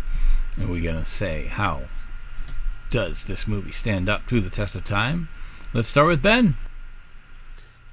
[0.57, 1.83] And we're going to say, how
[2.91, 5.29] does this movie stand up to the test of time?
[5.73, 6.55] Let's start with Ben.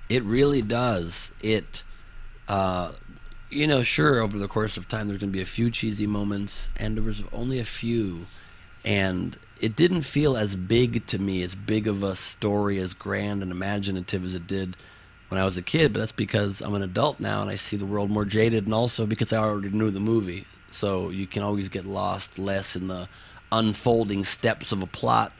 [0.08, 1.32] It really does.
[1.42, 1.84] It,
[2.48, 2.94] uh,
[3.50, 6.08] you know, sure, over the course of time, there's going to be a few cheesy
[6.08, 8.28] moments, and there was only a few.
[8.86, 13.44] And it didn't feel as big to me, as big of a story, as grand
[13.44, 14.78] and imaginative as it did
[15.32, 15.94] when I was a kid.
[15.94, 18.74] But that's because I'm an adult now and I see the world more jaded, and
[18.74, 20.46] also because I already knew the movie.
[20.72, 23.08] So you can always get lost less in the
[23.52, 25.32] unfolding steps of a plot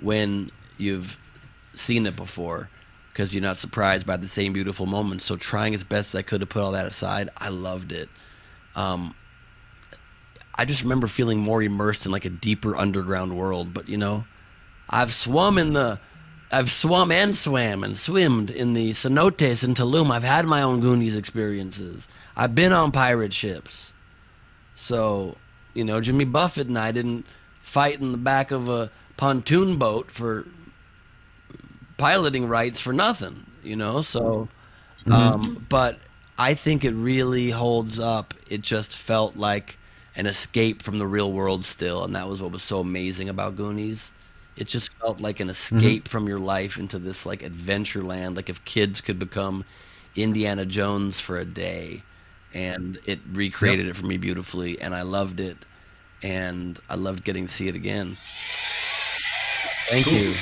[0.00, 1.18] when you've
[1.74, 2.68] seen it before
[3.12, 5.24] because you're not surprised by the same beautiful moments.
[5.24, 8.08] So trying as best as I could to put all that aside, I loved it.
[8.76, 9.14] Um,
[10.54, 13.72] I just remember feeling more immersed in like a deeper underground world.
[13.72, 14.24] But you know,
[14.88, 15.98] I've swum in the,
[16.52, 20.10] I've swum and swam and swimmed in the cenotes in Tulum.
[20.10, 22.08] I've had my own Goonies experiences.
[22.36, 23.92] I've been on pirate ships.
[24.74, 25.36] So,
[25.74, 27.24] you know, Jimmy Buffett and I didn't
[27.60, 30.46] fight in the back of a pontoon boat for
[31.98, 34.00] piloting rights for nothing, you know.
[34.00, 34.48] So,
[35.10, 35.98] um, but
[36.38, 38.34] I think it really holds up.
[38.48, 39.78] It just felt like
[40.16, 43.56] an escape from the real world still, and that was what was so amazing about
[43.56, 44.12] Goonies.
[44.60, 45.78] It just felt like an mm-hmm.
[45.78, 48.36] escape from your life into this like adventure land.
[48.36, 49.64] Like if kids could become
[50.14, 52.02] Indiana Jones for a day,
[52.52, 55.56] and it recreated it for me beautifully, and I loved it,
[56.22, 58.18] and I loved getting to see it again.
[59.88, 60.34] Thank you,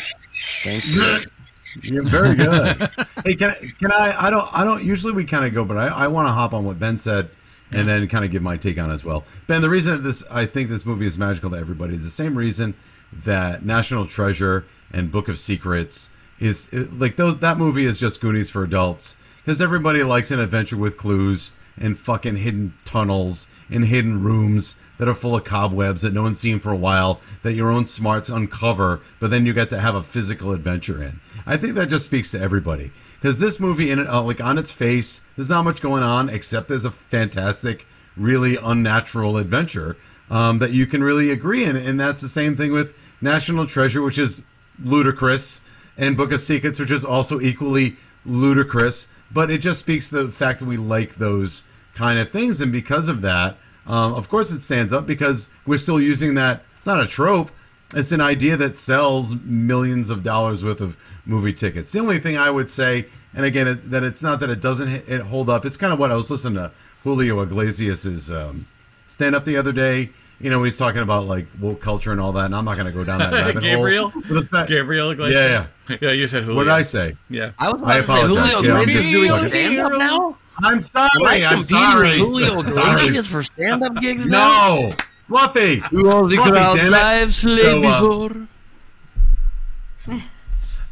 [0.65, 1.19] thank you.
[1.83, 2.91] You're very good.
[3.25, 4.15] hey, can I, can I?
[4.19, 4.49] I don't.
[4.53, 4.83] I don't.
[4.83, 7.31] Usually we kind of go, but I, I want to hop on what Ben said,
[7.71, 9.23] and then kind of give my take on it as well.
[9.47, 12.11] Ben, the reason that this I think this movie is magical to everybody is the
[12.11, 12.75] same reason
[13.13, 17.39] that National Treasure and Book of Secrets is like those.
[17.39, 21.99] That movie is just Goonies for adults because everybody likes an adventure with clues and
[21.99, 26.59] fucking hidden tunnels and hidden rooms that are full of cobwebs that no one's seen
[26.59, 30.03] for a while that your own smarts uncover but then you get to have a
[30.03, 32.91] physical adventure in i think that just speaks to everybody
[33.21, 36.29] because this movie in it uh, like on its face there's not much going on
[36.29, 37.87] except there's a fantastic
[38.17, 39.97] really unnatural adventure
[40.31, 44.03] um, that you can really agree in and that's the same thing with national treasure
[44.03, 44.45] which is
[44.83, 45.61] ludicrous
[45.99, 50.33] and Book of Secrets, which is also equally ludicrous, but it just speaks to the
[50.33, 51.65] fact that we like those
[51.95, 53.57] kind of things, and because of that,
[53.87, 56.63] um, of course, it stands up because we're still using that.
[56.77, 57.51] It's not a trope.
[57.95, 61.91] It's an idea that sells millions of dollars worth of movie tickets.
[61.91, 64.89] The only thing I would say, and again, it, that it's not that it doesn't
[64.89, 65.65] it hold up.
[65.65, 66.71] It's kind of what I was listening to
[67.03, 68.67] Julio Iglesias's um,
[69.09, 70.11] stand up the other day.
[70.41, 72.87] You know, he's talking about like woke culture and all that, and I'm not going
[72.87, 74.11] to go down that rabbit Gabriel?
[74.11, 74.23] hole.
[74.29, 75.67] But the fact- Gabriel Iglesias.
[75.89, 76.57] Yeah, Yeah, you said Julio.
[76.57, 77.17] What did I say?
[77.29, 77.51] Yeah.
[77.59, 78.77] I was about I to say Julio Gail.
[78.83, 80.37] Iglesias doing stand up now.
[80.63, 81.09] I'm sorry.
[81.17, 82.19] Am I I'm sorry.
[82.19, 82.69] Julio I'm.
[82.69, 84.91] Iglesias for stand up gigs now?
[84.91, 84.95] No,
[85.29, 85.83] Fluffy.
[85.93, 86.91] You all the crowd damn it.
[86.91, 88.49] live slave So, uh, before.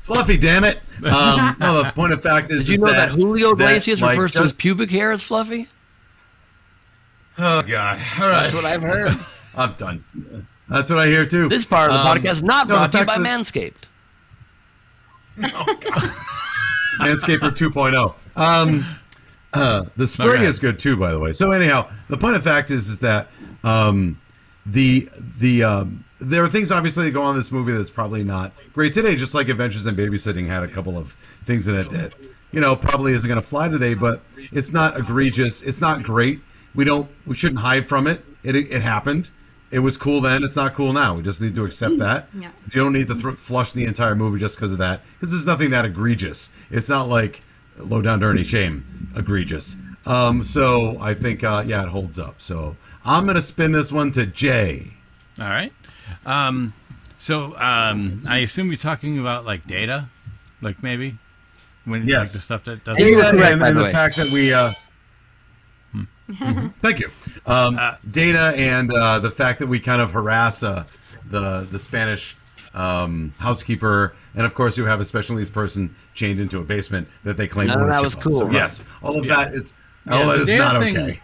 [0.03, 0.79] Fluffy, damn it.
[1.05, 4.13] Um, no, the point of fact is, Did you is know that, Julio Iglesias like,
[4.17, 5.69] refers to his pubic hair as fluffy?
[7.39, 7.99] Oh God!
[8.21, 9.13] All right, That's what I've heard.
[9.55, 10.05] I'm done.
[10.69, 11.49] That's what I hear too.
[11.49, 13.41] This part of the Um, podcast is not no, brought to you fact by that-
[13.41, 13.75] Manscaped.
[16.99, 18.15] Manscaper 2.0.
[18.37, 18.87] Um,
[19.53, 20.45] uh, the spring Okay.
[20.45, 21.33] is good too, by the way.
[21.33, 23.29] So anyhow, the point of fact is, is that
[23.65, 24.19] um,
[24.65, 25.09] the
[25.39, 28.53] the um, there are things obviously that go on in this movie that's probably not
[28.73, 29.15] great today.
[29.17, 31.13] Just like Adventures in Babysitting had a couple of
[31.45, 32.15] things in it that
[32.53, 34.23] you know probably isn't going to fly today, but
[34.53, 35.63] it's not egregious.
[35.63, 36.41] It's not great.
[36.77, 37.09] We don't.
[37.27, 38.25] We shouldn't hide from it.
[38.45, 39.31] It it happened.
[39.71, 40.45] It was cool then.
[40.45, 41.17] It's not cool now.
[41.17, 42.29] We just need to accept that.
[42.33, 42.51] Yeah.
[42.67, 45.47] You don't need to thr flush the entire movie just because of that, because there's
[45.47, 46.51] nothing that egregious.
[46.71, 47.43] It's not like
[47.79, 49.77] low down dirty shame egregious.
[50.07, 52.41] Um, so I think uh, yeah, it holds up.
[52.41, 54.87] So I'm gonna spin this one to Jay.
[55.41, 55.73] All right.
[56.25, 56.73] Um,
[57.19, 60.09] so um, I assume you're talking about like data,
[60.63, 61.19] like maybe
[61.85, 63.05] when like, the stuff that doesn't.
[63.05, 63.93] you were Data and, by and the the way.
[63.93, 64.73] fact that we uh,
[66.83, 67.11] thank you.
[67.47, 70.85] Um, Uh, data and uh, the fact that we kind of harass uh,
[71.29, 72.37] the the Spanish
[72.75, 77.09] um, housekeeper, and of course you have a special needs person chained into a basement
[77.25, 78.55] that they claim None of that was cool, So, right?
[78.55, 79.37] yes, all of Yeah.
[79.37, 79.73] that is
[80.11, 81.21] all that the is data not thing- okay.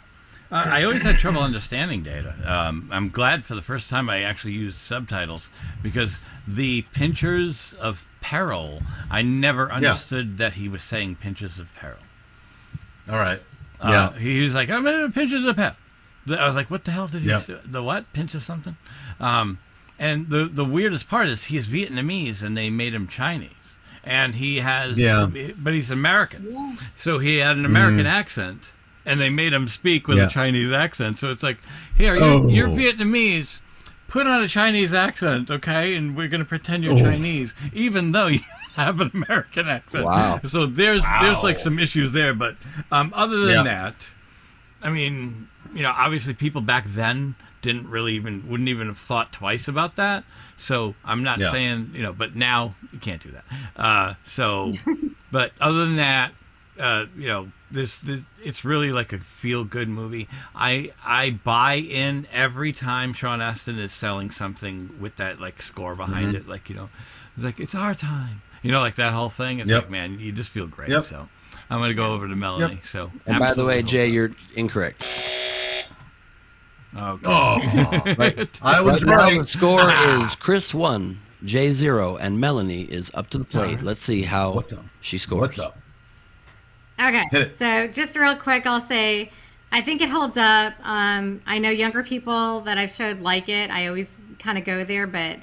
[0.50, 2.34] Uh, I always had trouble understanding data.
[2.44, 5.48] Um, I'm glad for the first time I actually used subtitles
[5.82, 11.96] because the pinchers of peril, I never understood that he was saying pinches of peril.
[13.10, 13.40] All right.
[13.82, 14.18] Uh, Yeah.
[14.18, 15.74] he was like, I'm in pinches of peril.
[16.28, 17.38] I was like, what the hell did he Yeah.
[17.40, 17.56] say?
[17.64, 18.12] The what?
[18.12, 18.76] Pinch of something?
[19.20, 19.58] Um,
[19.98, 23.50] and the, the weirdest part is he's Vietnamese and they made him Chinese.
[24.04, 25.28] And he has, Yeah.
[25.58, 26.78] but he's American.
[26.98, 28.70] So he had an American accent
[29.04, 30.18] and they made him speak with.
[30.18, 30.26] Yeah.
[30.26, 31.18] a Chinese accent.
[31.18, 31.58] So it's like,
[31.96, 32.48] here, you're, Oh.
[32.48, 33.58] you're Vietnamese.
[34.08, 35.94] Put on a Chinese accent, okay?
[35.96, 36.98] And we're going to pretend you're Oh.
[37.00, 38.40] Chinese, even though you
[38.76, 40.06] have an American accent.
[40.06, 40.40] Wow.
[40.46, 42.56] So there's there's like some issues there, but
[42.90, 43.62] um, other than Yeah.
[43.64, 44.08] that,
[44.82, 49.32] I mean, you know, obviously people back then didn't really even wouldn't even have thought
[49.32, 50.24] twice about that.
[50.56, 51.50] So I'm not Yeah.
[51.52, 53.44] saying you know, but now you can't do that.
[53.76, 54.74] Uh, so,
[55.30, 56.32] but other than that,
[56.78, 60.28] uh, you know, this, this it's really like a feel good movie.
[60.54, 65.94] I I buy in every time Sean Astin is selling something with that like score
[65.94, 66.36] behind Mm-hmm.
[66.36, 66.88] it, like you know,
[67.38, 68.42] like it's our time.
[68.62, 69.58] You know, like that whole thing.
[69.60, 69.82] It's Yep.
[69.84, 70.88] like, man, you just feel great.
[70.90, 71.04] Yep.
[71.04, 71.28] So
[71.70, 72.80] I'm gonna go over to Melanie.
[72.84, 75.04] So And by the way, Jay, you're incorrect.
[76.94, 77.22] Okay.
[77.24, 78.60] Oh, right.
[78.62, 79.40] I was right right.
[79.40, 79.80] the score
[80.22, 83.82] is Chris one, Jay zero, and Melanie is up to the plate.
[83.82, 84.84] Let's see how What's up?
[85.00, 85.40] she scores.
[85.40, 85.78] What's up?
[87.00, 87.50] Okay.
[87.58, 89.30] So just real quick, I'll say
[89.72, 90.74] I think it holds up.
[90.82, 93.70] Um, I know younger people that I've showed like it.
[93.70, 94.06] I always
[94.38, 95.38] kind of go there, but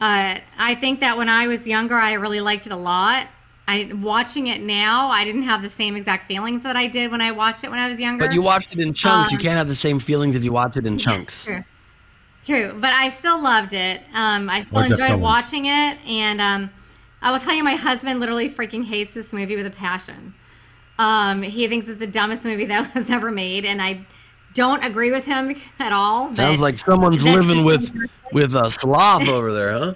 [0.00, 3.26] uh, I think that when I was younger, I really liked it a lot.
[3.66, 7.22] I watching it now, I didn't have the same exact feelings that I did when
[7.22, 8.26] I watched it when I was younger.
[8.26, 9.32] But you watched it in chunks.
[9.32, 11.44] you Um, can't have the same feelings if you watch it in chunks.
[11.46, 11.64] True.
[12.44, 14.02] True, but I still loved it.
[14.12, 16.70] Um, I still Or enjoyed watching it, and um,
[17.22, 20.34] I will tell you, my husband literally freaking hates this movie with a passion.
[20.98, 24.04] Um, he thinks it's the dumbest movie that was ever made, and I
[24.54, 26.34] don't agree with him at all.
[26.34, 27.92] Sounds like someone's living with
[28.32, 29.94] with a sloth over there, huh?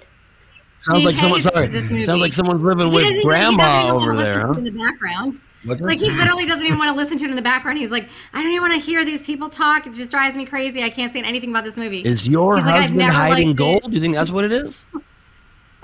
[0.81, 1.41] Sounds He like someone.
[1.41, 1.69] Sorry,
[2.05, 4.53] sounds like someone's living He with doesn't even- he doesn't grandma over there, huh?
[4.53, 5.39] In the background.
[5.65, 7.79] What's Like he literally doesn't even want to listen to it in the background.
[7.79, 9.85] He's like, I don't even want to hear these people talk.
[9.85, 10.83] It just drives me crazy.
[10.83, 11.99] I can't say anything about this movie.
[11.99, 13.79] Is your He's like, "I've husband never hiding gold?
[13.83, 14.85] it." Do you think that's what it is?
[14.93, 15.01] No,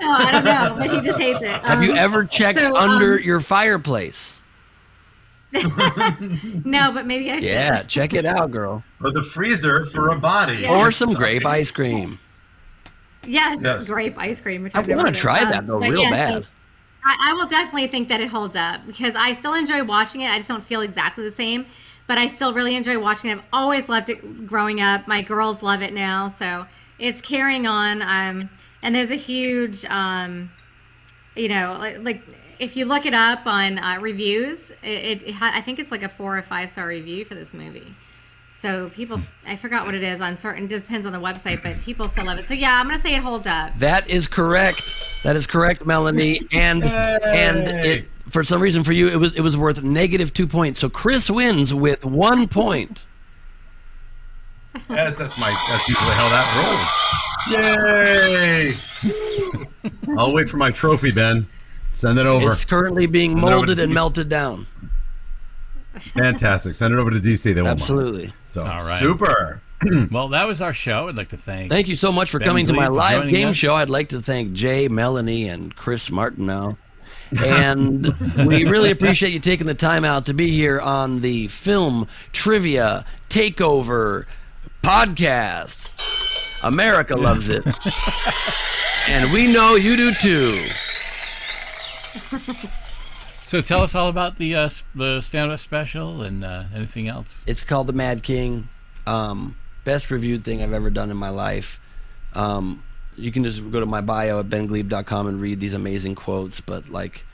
[0.00, 1.50] I don't know, but he just hates it.
[1.62, 4.40] Have you Um, ever checked so, under um, your fireplace?
[6.64, 7.44] No, but maybe I should.
[7.44, 8.82] Yeah, check it out, girl.
[9.02, 10.56] Or the freezer for a body.
[10.58, 10.76] Yeah.
[10.78, 12.18] Or some grape ice cream.
[13.26, 13.86] Yes, Yes.
[13.86, 14.62] grape ice cream.
[14.62, 15.16] Which I I've want to of.
[15.16, 16.42] try Um, that though, but real yeah, bad.
[16.44, 16.48] so
[17.04, 20.30] I, I will definitely think that it holds up because I still enjoy watching it.
[20.30, 21.66] I just don't feel exactly the same,
[22.06, 23.38] but I still really enjoy watching it.
[23.38, 25.06] I've always loved it growing up.
[25.08, 26.66] My girls love it now, so
[26.98, 28.02] it's carrying on.
[28.02, 28.50] Um,
[28.82, 30.50] and there's a huge um,
[31.34, 32.22] you know, like, like
[32.58, 36.02] if you look it up on uh, reviews, it, it ha- I think it's like
[36.02, 37.94] a four or five star review for this movie.
[38.62, 40.66] So people, I forgot what it is on certain.
[40.66, 42.48] Depends on the website, but people still love it.
[42.48, 43.76] So yeah, I'm gonna say it holds up.
[43.76, 44.94] That is correct.
[45.24, 46.40] That is correct, Melanie.
[46.52, 50.46] And and it for some reason for you it was it was worth negative two
[50.46, 50.80] points.
[50.80, 53.00] So Chris wins with one point.
[54.90, 55.50] Yes, that's my.
[55.68, 57.52] That's usually how that rolls.
[57.52, 58.76] Yay!
[60.18, 61.46] I'll wait for my trophy, Ben.
[61.96, 62.50] Send it over.
[62.50, 64.66] It's currently being Send it over to molded and melted down.
[65.98, 66.74] Fantastic.
[66.74, 67.42] Send it over to DC.
[67.42, 67.80] They won't mind.
[67.80, 68.32] Absolutely.
[68.48, 68.98] So All right.
[68.98, 69.62] super.
[70.10, 71.08] Well, that was our show.
[71.08, 71.70] I'd like to thank.
[71.70, 73.56] Thank you so much for Ben coming to my live game us.
[73.56, 73.74] show.
[73.74, 76.76] I'd like to thank Jay, Melanie, and Chris Martineau.
[77.44, 78.06] And
[78.46, 83.04] we really appreciate you taking the time out to be here on the Film Trivia
[83.28, 84.26] Takeover
[84.82, 85.88] podcast.
[86.62, 87.64] America loves it.
[89.08, 90.68] and we know you do too.
[93.46, 97.42] So tell us all about the uh, the stand-up special and uh, anything else.
[97.46, 98.68] It's called The Mad King.
[99.06, 101.78] Um, best reviewed thing I've ever done in my life.
[102.34, 102.82] Um,
[103.16, 106.60] you can just go to my bio at bengleib.com and read these amazing quotes.
[106.60, 107.24] But like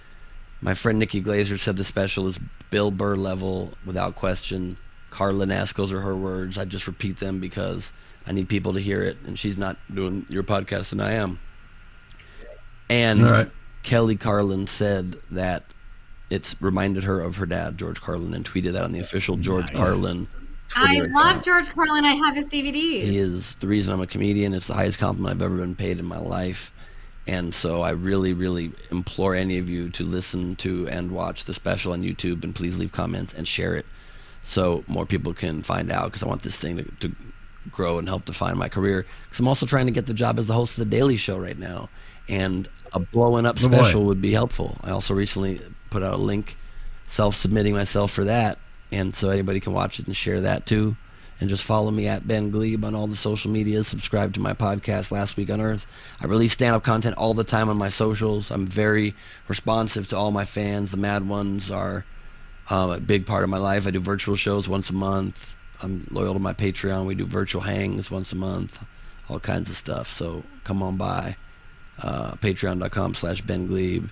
[0.60, 4.76] my friend Nikki Glazer said, the special is Bill Burr level without question.
[5.08, 6.58] Carla Naskos are her words.
[6.58, 7.90] I just repeat them because
[8.26, 11.40] I need people to hear it, and she's not doing your podcast, and I am.
[12.90, 13.50] And All right.
[13.82, 15.64] Kelly Carlin said that
[16.30, 19.70] it's reminded her of her dad, George Carlin, and tweeted that on the official George
[19.72, 19.76] Nice.
[19.76, 20.28] Carlin.
[20.74, 21.44] I Twitter love account.
[21.44, 22.04] George Carlin.
[22.04, 23.02] I have his DVDs.
[23.02, 24.54] He is the reason I'm a comedian.
[24.54, 26.72] It's the highest compliment I've ever been paid in my life.
[27.26, 31.54] And so I really, really implore any of you to listen to and watch the
[31.54, 33.86] special on YouTube and please leave comments and share it
[34.42, 37.14] so more people can find out because I want this thing to, to
[37.70, 39.06] grow and help define my career.
[39.24, 41.38] Because I'm also trying to get the job as the host of The Daily Show
[41.38, 41.88] right now.
[42.28, 44.76] And a blowing up Oh, special would be helpful.
[44.82, 46.56] I also recently put out a link
[47.06, 48.58] self submitting myself for that.
[48.90, 50.96] And so anybody can watch it and share that too.
[51.40, 53.88] And just follow me at Ben Gleib on all the social medias.
[53.88, 55.86] Subscribe to my podcast, Last Week on Earth.
[56.20, 58.50] I release stand up content all the time on my socials.
[58.50, 59.14] I'm very
[59.48, 60.92] responsive to all my fans.
[60.92, 62.04] The mad ones are
[62.70, 63.86] um, a big part of my life.
[63.86, 65.54] I do virtual shows once a month.
[65.82, 67.06] I'm loyal to my Patreon.
[67.06, 68.78] We do virtual hangs once a month,
[69.28, 70.08] all kinds of stuff.
[70.08, 71.34] So come on by
[72.00, 74.08] uh, patreon.com slash Ben Gleib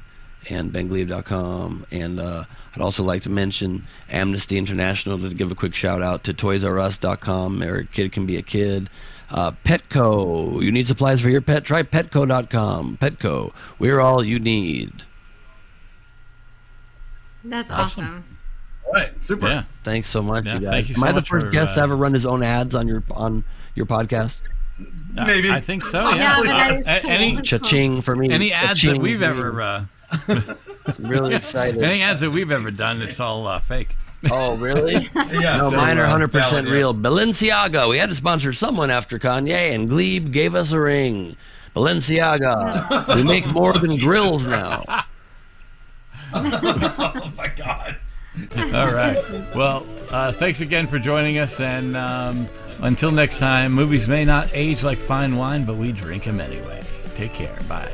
[0.49, 1.87] and bengleib.com.
[1.91, 6.25] And uh, I'd also like to mention Amnesty International to give a quick shout out
[6.25, 8.89] to toysrus.com, where a kid can be a kid.
[9.31, 11.65] Uh, Petco, you need supplies for your pet?
[11.65, 12.97] Try petco.com.
[13.01, 15.05] Petco, we're all you need.
[17.45, 18.05] That's Awesome.
[18.05, 18.37] awesome.
[18.87, 19.25] All right.
[19.25, 19.47] Super.
[19.49, 19.65] Yeah.
[19.85, 20.71] Thanks so much, Yeah, you guys.
[20.71, 22.43] thank you Am so I the first for, guest to uh, ever run his own
[22.43, 24.41] ads on your on your podcast?
[25.17, 25.51] I- Maybe.
[25.51, 26.01] I, think so.
[26.03, 26.35] Yeah, Yeah.
[26.39, 28.31] but that is any Cha-ching for me.
[28.31, 29.85] any ads Cha-ching that we've ever uh,
[30.99, 31.83] really excited.
[31.83, 33.97] any ads that we've ever done, it's all uh, fake.
[34.31, 34.95] Oh, really?
[35.15, 35.57] Yeah.
[35.57, 36.73] No, so, mine are uh, 100% valid, yeah.
[36.73, 36.95] real.
[36.95, 37.89] Balenciaga.
[37.89, 41.37] We had to sponsor someone after Kanye, and Gleib gave us a ring.
[41.75, 43.15] Balenciaga.
[43.17, 44.83] we make more than grills now.
[46.35, 47.97] Oh my God.
[48.57, 49.19] All right.
[49.55, 52.47] Well, uh, thanks again for joining us, and um,
[52.83, 56.83] until next time, movies may not age like fine wine, but we drink them anyway.
[57.15, 57.57] Take care.
[57.69, 57.91] Bye.